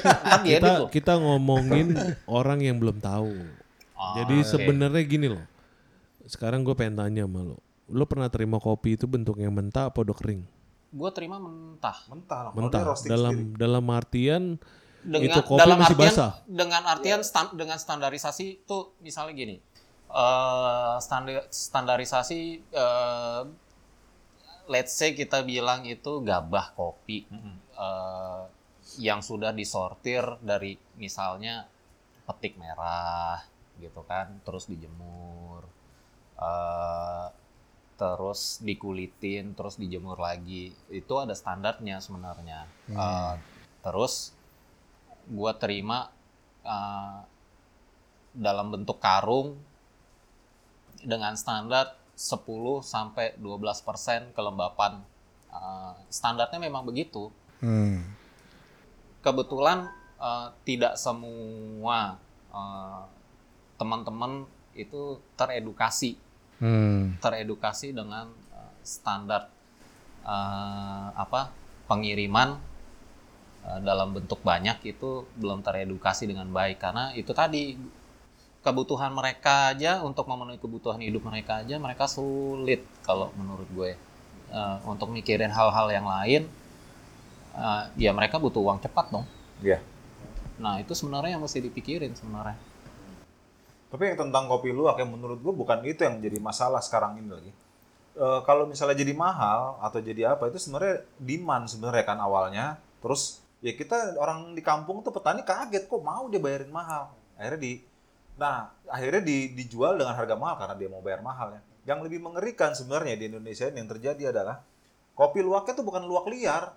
Kita 0.49 0.71
kita 0.89 1.13
ngomongin 1.21 1.93
orang 2.25 2.65
yang 2.65 2.81
belum 2.81 2.97
tahu. 2.97 3.29
Ah, 3.93 4.17
Jadi 4.17 4.41
oke. 4.41 4.49
sebenarnya 4.49 5.03
gini 5.05 5.27
loh. 5.29 5.45
Sekarang 6.25 6.65
gue 6.65 6.73
pengen 6.73 6.97
tanya 6.97 7.29
sama 7.29 7.53
lo. 7.53 7.61
Lo 7.85 8.09
pernah 8.09 8.33
terima 8.33 8.57
kopi 8.57 8.97
itu 8.97 9.05
bentuknya 9.05 9.53
mentah 9.53 9.93
apa 9.93 10.01
udah 10.01 10.17
kering? 10.17 10.41
Gue 10.97 11.09
terima 11.13 11.37
mentah 11.37 11.97
Mentah 12.09 12.39
lah. 12.49 12.51
Mentah. 12.57 12.81
Dalam 13.05 13.35
sendiri. 13.37 13.53
dalam 13.55 13.85
artian 13.93 14.43
dengan 15.05 15.29
itu 15.31 15.39
kopi 15.45 15.61
dalam 15.61 15.77
masih 15.79 15.95
artian 15.95 16.11
basah. 16.11 16.31
dengan 16.49 16.81
artian 16.83 17.19
stan- 17.23 17.55
dengan 17.55 17.77
standarisasi 17.79 18.65
itu 18.65 18.77
misalnya 18.99 19.33
gini 19.37 19.55
eh 20.07 20.95
standar 20.99 21.47
standarisasi 21.47 22.41
eh 22.73 23.43
let's 24.67 24.91
say 24.91 25.15
kita 25.15 25.47
bilang 25.47 25.87
itu 25.87 26.19
gabah 26.19 26.75
kopi 26.75 27.23
eh, 27.71 28.41
yang 28.99 29.23
sudah 29.23 29.55
disortir 29.55 30.23
dari 30.43 30.75
misalnya 30.99 31.67
petik 32.27 32.59
merah 32.59 33.39
gitu 33.79 34.03
kan 34.03 34.43
terus 34.43 34.67
dijemur 34.67 35.63
eh 36.35 37.27
terus 37.97 38.61
dikulitin 38.61 39.57
terus 39.57 39.75
dijemur 39.81 40.21
lagi. 40.21 40.71
Itu 40.93 41.17
ada 41.17 41.33
standarnya 41.33 41.97
sebenarnya. 41.97 42.69
Eh, 42.93 43.33
terus 43.81 44.31
gua 45.27 45.57
terima 45.57 46.13
eh, 46.61 47.19
dalam 48.37 48.69
bentuk 48.69 49.01
karung 49.01 49.57
dengan 51.01 51.33
standar 51.33 51.97
10 52.13 52.85
sampai 52.85 53.33
12% 53.41 54.33
kelembapan. 54.37 55.01
Eh, 55.49 55.93
standarnya 56.13 56.61
memang 56.61 56.85
begitu. 56.85 57.33
Hmm. 57.57 58.05
kebetulan 59.25 59.89
eh, 60.21 60.47
tidak 60.61 60.93
semua 60.93 62.21
eh, 62.53 63.01
teman-teman 63.81 64.45
itu 64.77 65.17
teredukasi 65.33 66.21
Hmm. 66.57 67.13
teredukasi 67.21 67.93
dengan 67.93 68.29
eh, 68.53 68.73
standar 68.81 69.45
eh, 70.25 71.07
apa 71.13 71.53
pengiriman 71.85 72.57
eh, 73.65 73.79
dalam 73.85 74.17
bentuk 74.17 74.41
banyak 74.41 74.81
itu 74.85 75.25
belum 75.37 75.61
teredukasi 75.61 76.25
dengan 76.25 76.49
baik 76.49 76.81
karena 76.81 77.13
itu 77.13 77.29
tadi 77.33 77.77
kebutuhan 78.65 79.13
mereka 79.13 79.71
aja 79.71 80.01
untuk 80.03 80.27
memenuhi 80.27 80.59
kebutuhan 80.59 80.99
hidup 80.99 81.23
mereka 81.29 81.61
aja 81.63 81.77
mereka 81.77 82.09
sulit 82.09 82.81
kalau 83.05 83.29
menurut 83.37 83.69
gue 83.71 83.91
Eh, 84.47 84.77
untuk 84.87 85.11
mikirin 85.11 85.51
hal-hal 85.51 85.91
yang 85.91 86.07
lain 86.07 86.47
eh, 87.51 87.83
ya 87.99 88.15
mereka 88.15 88.39
butuh 88.39 88.63
uang 88.63 88.79
cepat 88.79 89.11
dong 89.11 89.27
Iya. 89.59 89.83
nah 90.55 90.79
itu 90.79 90.95
sebenarnya 90.95 91.35
yang 91.35 91.43
mesti 91.43 91.59
dipikirin 91.59 92.15
sebenarnya 92.15 92.55
Tapi 93.87 94.03
yang 94.13 94.17
tentang 94.19 94.51
kopi 94.51 94.75
luwak 94.75 94.99
yang 94.99 95.15
menurut 95.15 95.39
gue 95.39 95.53
bukan 95.55 95.79
itu 95.87 96.03
yang 96.03 96.19
jadi 96.19 96.37
masalah 96.43 96.83
sekarang 96.83 97.23
ini 97.23 97.31
lagi. 97.31 97.51
Eh, 98.17 98.39
kalau 98.49 98.65
misalnya 98.65 98.97
jadi 98.97 99.13
mahal 99.13 99.77
atau 99.77 100.01
jadi 100.01 100.33
apa 100.33 100.49
itu 100.49 100.57
sebenarnya 100.57 101.05
demand 101.21 101.69
sebenarnya 101.69 102.03
kan 102.03 102.17
awalnya. 102.17 102.81
Terus 102.97 103.45
ya 103.61 103.77
kita 103.77 104.17
orang 104.17 104.57
di 104.57 104.65
kampung 104.65 105.05
tuh 105.05 105.13
petani 105.13 105.45
kaget 105.45 105.85
kok 105.85 106.01
mau 106.01 106.25
dia 106.25 106.41
bayarin 106.41 106.73
mahal. 106.73 107.13
Akhirnya 107.37 107.61
di 107.61 107.73
nah 108.37 108.73
akhirnya 108.89 109.21
di, 109.21 109.53
dijual 109.53 109.97
dengan 109.97 110.13
harga 110.17 110.33
mahal 110.33 110.57
karena 110.57 110.75
dia 110.81 110.89
mau 110.89 111.01
bayar 111.05 111.21
mahal 111.21 111.55
ya. 111.55 111.61
Yang 111.93 112.09
lebih 112.09 112.19
mengerikan 112.25 112.73
sebenarnya 112.73 113.15
di 113.15 113.29
Indonesia 113.29 113.69
ini 113.69 113.77
yang 113.85 113.89
terjadi 113.93 114.23
adalah 114.33 114.65
kopi 115.13 115.45
luwaknya 115.45 115.77
tuh 115.77 115.85
bukan 115.85 116.03
luwak 116.03 116.25
liar. 116.27 116.73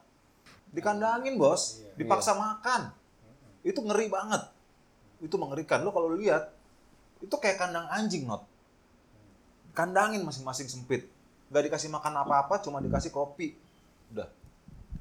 Dikandangin, 0.70 1.34
Bos. 1.34 1.82
Dipaksa 1.98 2.36
makan. 2.36 2.94
Itu 3.66 3.82
ngeri 3.82 4.06
banget. 4.06 4.44
Itu 5.18 5.34
mengerikan. 5.40 5.82
Lo 5.82 5.90
kalau 5.90 6.14
lihat 6.14 6.59
itu 7.20 7.36
kayak 7.36 7.60
kandang 7.60 7.86
anjing 7.92 8.24
not 8.26 8.44
kandangin 9.76 10.24
masing-masing 10.24 10.66
sempit 10.66 11.06
nggak 11.52 11.70
dikasih 11.70 11.88
makan 11.92 12.14
apa-apa 12.24 12.60
cuma 12.64 12.80
dikasih 12.80 13.12
kopi 13.12 13.54
udah 14.10 14.40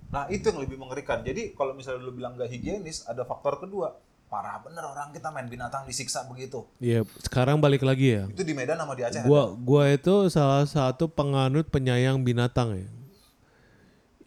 Nah 0.09 0.25
itu 0.27 0.49
yang 0.49 0.59
lebih 0.61 0.77
mengerikan. 0.77 1.21
Jadi 1.21 1.53
kalau 1.53 1.77
misalnya 1.77 2.01
lu 2.01 2.13
bilang 2.13 2.33
gak 2.33 2.49
higienis, 2.49 3.05
ada 3.05 3.23
faktor 3.25 3.61
kedua. 3.61 3.93
Parah 4.29 4.61
bener 4.61 4.85
orang 4.85 5.09
kita 5.09 5.33
main 5.33 5.49
binatang 5.49 5.89
disiksa 5.89 6.21
begitu. 6.29 6.61
Iya, 6.77 7.01
sekarang 7.25 7.57
balik 7.57 7.81
lagi 7.81 8.13
ya. 8.13 8.29
Itu 8.29 8.45
di 8.45 8.53
Medan 8.53 8.77
sama 8.77 8.93
di 8.93 9.01
Aceh. 9.01 9.25
Gua 9.25 9.57
gua 9.57 9.89
itu 9.89 10.29
salah 10.29 10.69
satu 10.69 11.09
penganut 11.09 11.65
penyayang 11.73 12.21
binatang 12.21 12.77
ya. 12.77 12.89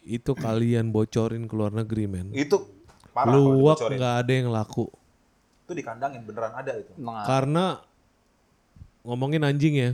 Itu 0.03 0.35
kalian 0.35 0.91
bocorin 0.91 1.47
ke 1.47 1.55
luar 1.55 1.71
negeri 1.71 2.11
men. 2.11 2.35
ada. 2.35 2.43
Itu 2.43 2.57
parah 3.15 3.31
Luwak 3.31 3.79
nggak 3.79 4.15
ada 4.27 4.31
yang 4.35 4.51
laku. 4.51 4.91
Itu 5.73 5.81
dikandangin 5.81 6.21
beneran 6.21 6.53
ada 6.53 6.71
itu. 6.77 6.93
Nah, 7.01 7.25
Karena 7.25 7.65
ngomongin 9.01 9.41
anjing 9.41 9.73
ya. 9.73 9.91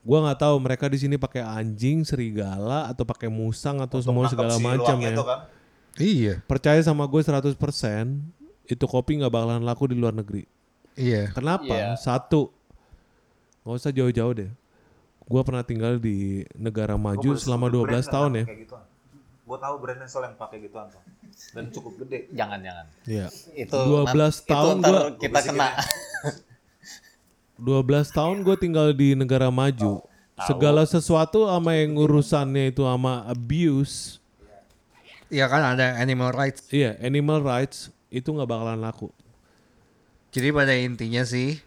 Gua 0.00 0.24
nggak 0.24 0.40
tahu 0.44 0.56
mereka 0.60 0.88
di 0.88 0.96
sini 0.96 1.16
pakai 1.20 1.44
anjing, 1.44 2.04
serigala 2.04 2.88
atau 2.88 3.04
pakai 3.04 3.28
musang 3.28 3.80
atau 3.84 4.00
semua 4.00 4.28
Nangkep 4.28 4.32
segala 4.36 4.54
si 4.56 4.64
macam 4.64 4.96
ya. 5.00 5.12
itu 5.12 5.24
kan. 5.24 5.40
Iya, 6.00 6.34
Percaya 6.46 6.80
sama 6.80 7.04
gue 7.04 7.20
100% 7.20 7.52
itu 8.64 8.84
kopi 8.86 9.20
nggak 9.20 9.28
bakalan 9.28 9.60
laku 9.60 9.90
di 9.90 9.96
luar 9.98 10.16
negeri. 10.16 10.48
iya. 10.96 11.28
Kenapa? 11.34 11.68
Iya. 11.68 11.98
Satu, 12.00 12.48
nggak 13.66 13.76
usah 13.76 13.92
jauh-jauh 13.92 14.32
deh. 14.32 14.50
Gua 15.28 15.44
pernah 15.44 15.60
tinggal 15.66 16.00
di 16.00 16.48
negara 16.56 16.96
maju 16.96 17.36
selama 17.36 17.68
12 17.68 18.08
tahun 18.08 18.30
ya. 18.40 18.44
Kayak 18.48 18.60
gituan. 18.64 18.84
Gue 19.50 19.58
tahu 19.58 19.74
brand 19.76 19.98
Nestle 19.98 20.22
yang 20.22 20.38
pakai 20.38 20.62
gituan 20.62 20.86
Tom. 20.86 21.02
Dan 21.50 21.64
cukup 21.68 21.92
gede. 22.00 22.30
jangan 22.30 22.62
jangan. 22.62 22.86
Iya. 23.02 23.26
Itu 23.52 23.74
12 23.74 24.06
nat- 24.06 24.46
tahun 24.46 24.76
itu 24.76 24.86
gua- 24.86 25.10
kita 25.18 25.40
kena. 25.42 25.68
12 27.58 27.82
tahun 28.10 28.36
gue 28.40 28.56
tinggal 28.56 28.86
di 28.92 29.12
negara 29.12 29.50
maju. 29.50 30.06
Segala 30.40 30.86
sesuatu 30.86 31.44
sama 31.44 31.74
yang 31.74 31.92
urusannya 31.94 32.70
itu 32.70 32.80
sama 32.80 33.26
abuse, 33.26 34.16
Iya 35.28 35.46
kan 35.46 35.62
ada 35.68 35.94
animal 35.94 36.32
rights. 36.32 36.64
iya 36.70 36.96
animal 36.98 37.38
rights 37.40 37.90
itu 38.08 38.24
nggak 38.26 38.48
bakalan 38.48 38.80
laku. 38.80 39.12
Jadi 40.30 40.48
pada 40.50 40.72
intinya 40.72 41.22
sih, 41.22 41.60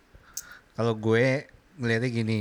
kalau 0.74 0.96
gue 0.96 1.46
ngeliatnya 1.78 2.10
gini, 2.10 2.40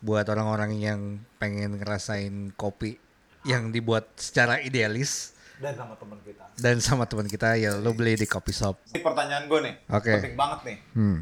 buat 0.00 0.26
orang-orang 0.26 0.72
yang 0.76 1.00
pengen 1.38 1.78
ngerasain 1.78 2.50
kopi 2.56 2.98
yang 3.44 3.68
dibuat 3.68 4.08
secara 4.14 4.58
idealis 4.58 5.32
Dan 5.54 5.72
sama 5.72 5.94
teman 5.94 6.18
kita. 6.20 6.44
dan 6.56 6.76
sama 6.78 7.04
teman 7.04 7.24
kita 7.24 7.54
ya 7.54 7.76
lo 7.76 7.92
beli 7.92 8.14
di 8.14 8.24
kopi 8.24 8.50
shop. 8.50 8.74
Ini 8.88 9.00
pertanyaan 9.00 9.44
gue 9.46 9.60
nih. 9.60 9.74
Oke. 9.88 10.12
Penting 10.18 10.34
banget 10.34 10.60
nih. 10.64 10.78
Hmm. 10.92 11.18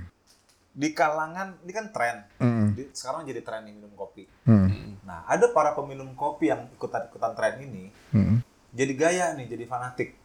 Di 0.72 0.88
kalangan, 0.90 1.60
ini 1.60 1.68
kan 1.70 1.86
tren. 1.90 2.16
Mm-mm. 2.38 2.72
Di- 2.72 2.88
sekarang 2.90 3.22
jadi 3.22 3.44
tren 3.44 3.60
nih 3.62 3.76
minum 3.76 3.92
kopi. 3.92 4.24
Hmm. 4.42 4.96
Nah, 5.02 5.20
ada 5.26 5.52
para 5.52 5.72
peminum 5.72 6.08
kopi 6.12 6.48
yang 6.48 6.64
ikutan-ikutan 6.72 7.32
tren 7.34 7.60
ini, 7.60 7.92
Hmm. 8.08 8.40
jadi 8.70 8.92
gaya 8.94 9.26
nih, 9.34 9.46
jadi 9.46 9.64
fanatik. 9.66 10.16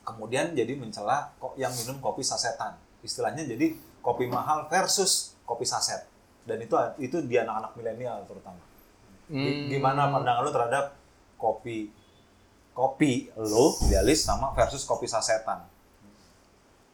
Kemudian 0.00 0.54
jadi 0.54 0.72
mencela 0.74 1.34
kok 1.36 1.54
yang 1.56 1.74
minum 1.74 1.98
kopi 1.98 2.22
sasetan. 2.22 2.78
Istilahnya 3.00 3.42
jadi 3.42 3.74
kopi 3.98 4.26
mahal 4.26 4.64
versus 4.66 5.34
kopi 5.42 5.64
saset. 5.64 6.06
Dan 6.40 6.56
itu 6.58 6.72
itu 6.98 7.18
di 7.20 7.34
anak-anak 7.34 7.74
milenial 7.74 8.22
terutama. 8.24 8.58
Gi- 9.30 9.70
Gimana 9.70 10.10
pandangan 10.10 10.42
lu 10.42 10.50
terhadap 10.50 10.84
kopi 11.36 11.88
kopi 12.70 13.30
lo 13.36 13.78
idealis 13.82 14.22
sama 14.22 14.50
versus 14.52 14.82
kopi 14.82 15.06
sasetan? 15.06 15.62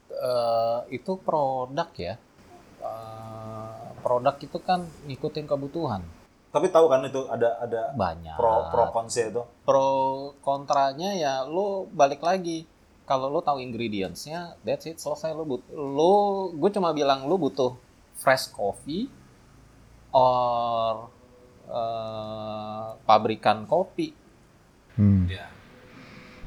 Eh, 0.09 0.81
itu 0.92 1.18
produk 1.18 1.88
ya. 1.92 2.14
Eh, 2.79 3.85
produk 4.01 4.37
itu 4.37 4.59
kan 4.59 4.81
ngikutin 5.05 5.44
kebutuhan. 5.44 6.03
Tapi 6.46 6.68
tahu 6.68 6.87
kan 6.87 7.05
itu 7.05 7.20
ada 7.27 7.59
ada 7.59 7.92
Banyak. 7.92 8.37
pro 8.37 8.70
pro 8.70 8.85
kontra 8.90 9.22
itu. 9.22 9.42
pro 9.62 9.88
kontranya 10.40 11.12
ya 11.12 11.44
lu 11.44 11.85
balik 11.90 12.20
lagi 12.20 12.64
kalau 13.05 13.29
lu 13.29 13.40
tahu 13.40 13.61
ingredientsnya 13.61 14.57
that's 14.62 14.85
it 14.85 14.96
selesai 14.96 15.31
lu 15.31 15.44
but 15.46 15.62
lu 15.70 16.14
gue 16.53 16.70
cuma 16.70 16.90
bilang 16.90 17.25
lu 17.25 17.37
butuh 17.37 17.77
fresh 18.14 18.49
coffee 18.49 19.05
or 20.11 21.12
eh, 21.66 22.87
pabrikan 23.02 23.64
kopi 23.64 24.24
Hmm. 24.96 25.29
Ya. 25.29 25.52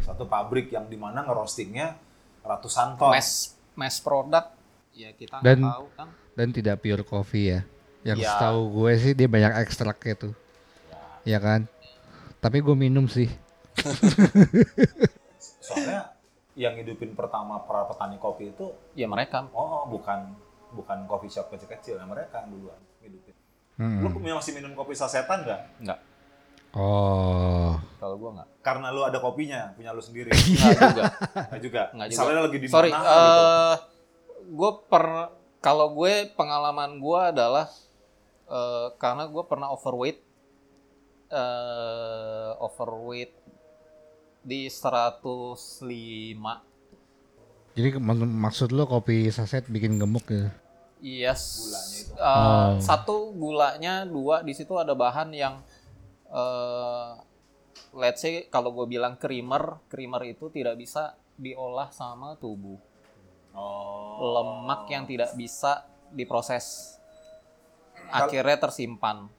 Satu 0.02 0.26
pabrik 0.26 0.74
yang 0.74 0.90
di 0.90 0.98
mana 0.98 1.22
ngerostingnya 1.22 1.94
ratusan 2.42 2.98
ton. 2.98 3.14
mass 3.14 3.54
mass 3.78 4.02
product 4.02 4.58
ya 4.92 5.14
kita 5.14 5.38
Dan- 5.40 5.62
tahu 5.62 5.86
kan 5.94 6.10
Dan 6.34 6.50
tidak 6.50 6.80
pure 6.80 7.04
coffee 7.04 7.46
ya. 7.48 7.62
Yang 8.02 8.24
Ya. 8.24 8.30
setahu 8.34 8.60
gue 8.74 8.92
sih 8.98 9.14
dia 9.14 9.28
banyak 9.28 9.54
ekstraknya 9.60 10.16
tuh. 10.18 10.34
Ya 11.22 11.38
kan? 11.38 11.70
Tapi 12.40 12.58
gue 12.58 12.74
minum 12.74 13.06
sih. 13.06 13.30
Soalnya 15.60 16.16
yang 16.56 16.76
hidupin 16.76 17.14
pertama 17.14 17.62
para 17.62 17.86
petani 17.86 18.18
kopi 18.18 18.50
itu 18.50 18.66
ya 18.92 19.06
mereka 19.06 19.48
oh 19.52 19.86
bukan 19.86 20.34
bukan 20.74 21.06
coffee 21.06 21.30
shop 21.30 21.48
kecil-kecil 21.50 21.96
ya 21.96 22.06
mereka 22.06 22.44
duluan. 22.46 22.80
Hmm. 23.80 24.04
Lu 24.04 24.12
masih 24.12 24.52
minum 24.52 24.76
kopi 24.76 24.92
sasetan 24.92 25.42
nggak? 25.42 25.62
nggak 25.80 26.00
Oh. 26.70 27.80
kalau 27.98 28.16
gua 28.16 28.30
nggak 28.36 28.50
Karena 28.60 28.92
lu 28.92 29.02
ada 29.02 29.18
kopinya, 29.18 29.74
punya 29.74 29.90
lu 29.90 29.98
sendiri. 30.00 30.30
nggak 30.30 30.78
juga 30.86 31.04
Nggak 31.48 31.62
juga. 31.64 31.82
Nggak 31.90 32.08
juga. 32.08 32.20
Misalnya 32.20 32.42
lagi 32.44 32.58
di 32.60 32.68
sorry 32.68 32.92
mana 32.92 33.02
eh 33.02 33.10
gitu. 33.10 33.42
gue 34.52 34.72
per 34.86 35.06
kalau 35.60 35.88
gue 35.92 36.14
pengalaman 36.32 36.98
gue 36.98 37.20
adalah 37.26 37.66
eh, 38.46 38.88
karena 38.96 39.26
gue 39.26 39.44
pernah 39.44 39.72
overweight 39.72 40.20
eh 41.30 42.52
overweight 42.60 43.34
di 44.42 44.66
105 44.66 45.86
Jadi 47.72 47.90
mak- 47.98 48.18
maksud 48.44 48.70
lo 48.70 48.86
kopi 48.86 49.30
saset 49.30 49.64
bikin 49.66 49.96
gemuk 49.96 50.26
ya? 50.28 50.50
Yes 51.00 51.42
Eh, 52.12 52.20
Oh. 52.20 52.76
satu 52.80 53.32
gulanya 53.32 54.04
dua 54.04 54.44
di 54.44 54.52
situ 54.52 54.76
ada 54.76 54.92
bahan 54.92 55.32
yang 55.32 55.64
eh 56.28 57.10
let's 57.92 58.20
say 58.20 58.46
kalau 58.48 58.70
gue 58.70 58.86
bilang 58.86 59.16
creamer 59.16 59.80
creamer 59.88 60.28
itu 60.28 60.52
tidak 60.52 60.76
bisa 60.76 61.16
diolah 61.36 61.90
sama 61.90 62.36
tubuh 62.36 62.78
Oh. 63.50 64.36
lemak 64.36 64.86
yang 64.88 65.04
tidak 65.04 65.34
bisa 65.34 65.84
diproses 66.12 66.98
akhirnya 68.08 68.60
tersimpan 68.60 69.30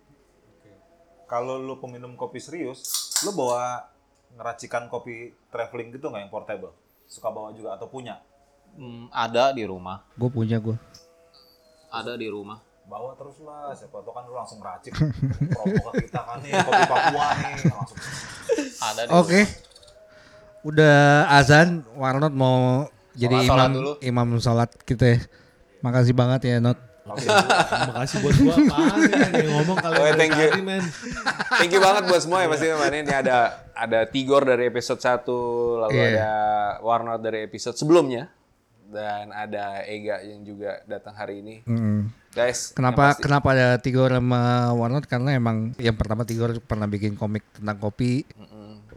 Kalau 1.24 1.62
lu 1.62 1.78
peminum 1.78 2.18
kopi 2.18 2.42
serius, 2.42 2.82
lu 3.22 3.30
bawa 3.30 3.86
ngeracikan 4.34 4.90
kopi 4.90 5.30
traveling 5.46 5.94
gitu 5.94 6.10
nggak 6.10 6.26
yang 6.26 6.32
portable? 6.32 6.74
Suka 7.06 7.30
bawa 7.30 7.54
juga 7.54 7.78
atau 7.78 7.86
punya? 7.86 8.18
Hmm, 8.74 9.06
ada 9.14 9.54
di 9.54 9.62
rumah 9.62 10.02
Gue 10.18 10.26
punya 10.26 10.58
gue. 10.58 10.74
Ada 11.90 12.14
di 12.14 12.26
rumah 12.26 12.58
Bawa 12.82 13.14
terus 13.14 13.38
lah, 13.40 13.70
siapa 13.70 14.02
tahu 14.02 14.10
kan 14.10 14.26
lu 14.26 14.34
langsung 14.34 14.58
racik 14.58 14.90
promo 15.46 15.78
ke 15.94 16.10
kita 16.10 16.20
kan 16.20 16.38
nih, 16.40 16.58
kopi 16.58 16.82
Papua 16.84 17.26
nih, 17.36 17.52
langsung 17.70 17.98
ada 18.80 19.00
di 19.04 19.10
Oke. 19.12 19.40
Udah 20.60 20.98
azan, 21.30 21.86
Warnot 21.94 22.34
mau 22.34 22.84
jadi 23.14 23.46
Sholat 23.46 23.70
imam 23.70 23.70
dulu. 23.72 23.92
imam 24.02 24.28
sholat 24.36 24.70
kita. 24.82 25.06
ya. 25.06 25.18
Makasih 25.80 26.12
banget 26.12 26.40
ya 26.44 26.56
Not. 26.58 26.82
Makasih 27.86 28.16
buat 28.20 28.34
gua 28.38 28.54
apaan 28.54 28.98
ya 29.02 29.18
yang 29.40 29.52
ngomong 29.56 29.76
kalian 29.78 29.98
Oh, 30.00 30.14
thank 30.14 30.32
you. 30.32 30.46
tadi 30.46 30.62
men. 30.62 30.82
Thank 31.56 31.70
you 31.70 31.80
banget 31.80 32.02
buat 32.06 32.20
semua 32.20 32.42
ya 32.42 32.48
pasti 32.48 32.66
mana 32.70 32.90
ini 32.92 33.08
ada 33.08 33.36
ada 33.72 33.98
Tigor 34.04 34.42
dari 34.42 34.66
episode 34.66 34.98
1, 34.98 35.30
lalu 35.80 35.94
Iya. 35.94 36.06
ada 36.10 36.30
Warnot 36.82 37.20
dari 37.20 37.42
episode 37.42 37.74
sebelumnya 37.74 38.28
dan 38.90 39.30
ada 39.30 39.86
Ega 39.86 40.20
yang 40.20 40.42
juga 40.42 40.82
datang 40.84 41.14
hari 41.14 41.40
ini. 41.40 41.54
Mm. 41.64 42.10
Guys, 42.30 42.70
Kenapa 42.70 43.14
pasti- 43.14 43.22
kenapa 43.26 43.48
ada 43.54 43.68
Tigor 43.78 44.10
sama 44.10 44.70
Warnot? 44.70 45.06
Karena 45.06 45.34
emang 45.34 45.74
yang 45.78 45.98
pertama 45.98 46.22
Tigor 46.22 46.58
pernah 46.62 46.86
bikin 46.86 47.14
komik 47.14 47.42
tentang 47.54 47.78
kopi. 47.78 48.22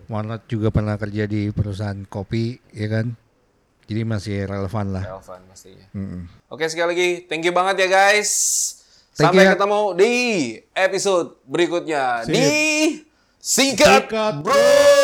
Warnot 0.06 0.46
juga 0.46 0.70
pernah 0.70 1.00
kerja 1.00 1.26
di 1.26 1.50
perusahaan 1.50 1.98
kopi, 2.06 2.60
ya 2.76 2.92
kan? 2.92 3.16
Jadi 3.84 4.02
masih 4.04 4.46
relevan 4.46 4.94
lah. 4.94 5.04
relevan 5.08 5.40
pastinya. 5.50 5.88
Mm-mm. 5.92 6.28
Oke 6.52 6.68
sekali 6.68 6.94
lagi, 6.94 7.10
thank 7.26 7.42
you 7.42 7.52
banget 7.52 7.84
ya 7.84 7.90
guys. 7.90 8.30
Thank 9.14 9.30
Sampai 9.30 9.46
you 9.46 9.50
ya. 9.50 9.54
ketemu 9.54 9.82
di 9.94 10.14
episode 10.74 11.28
berikutnya 11.46 12.26
di 12.26 12.48
Singkat 13.38 14.10
Singkat 14.10 14.34
Bro. 14.42 15.03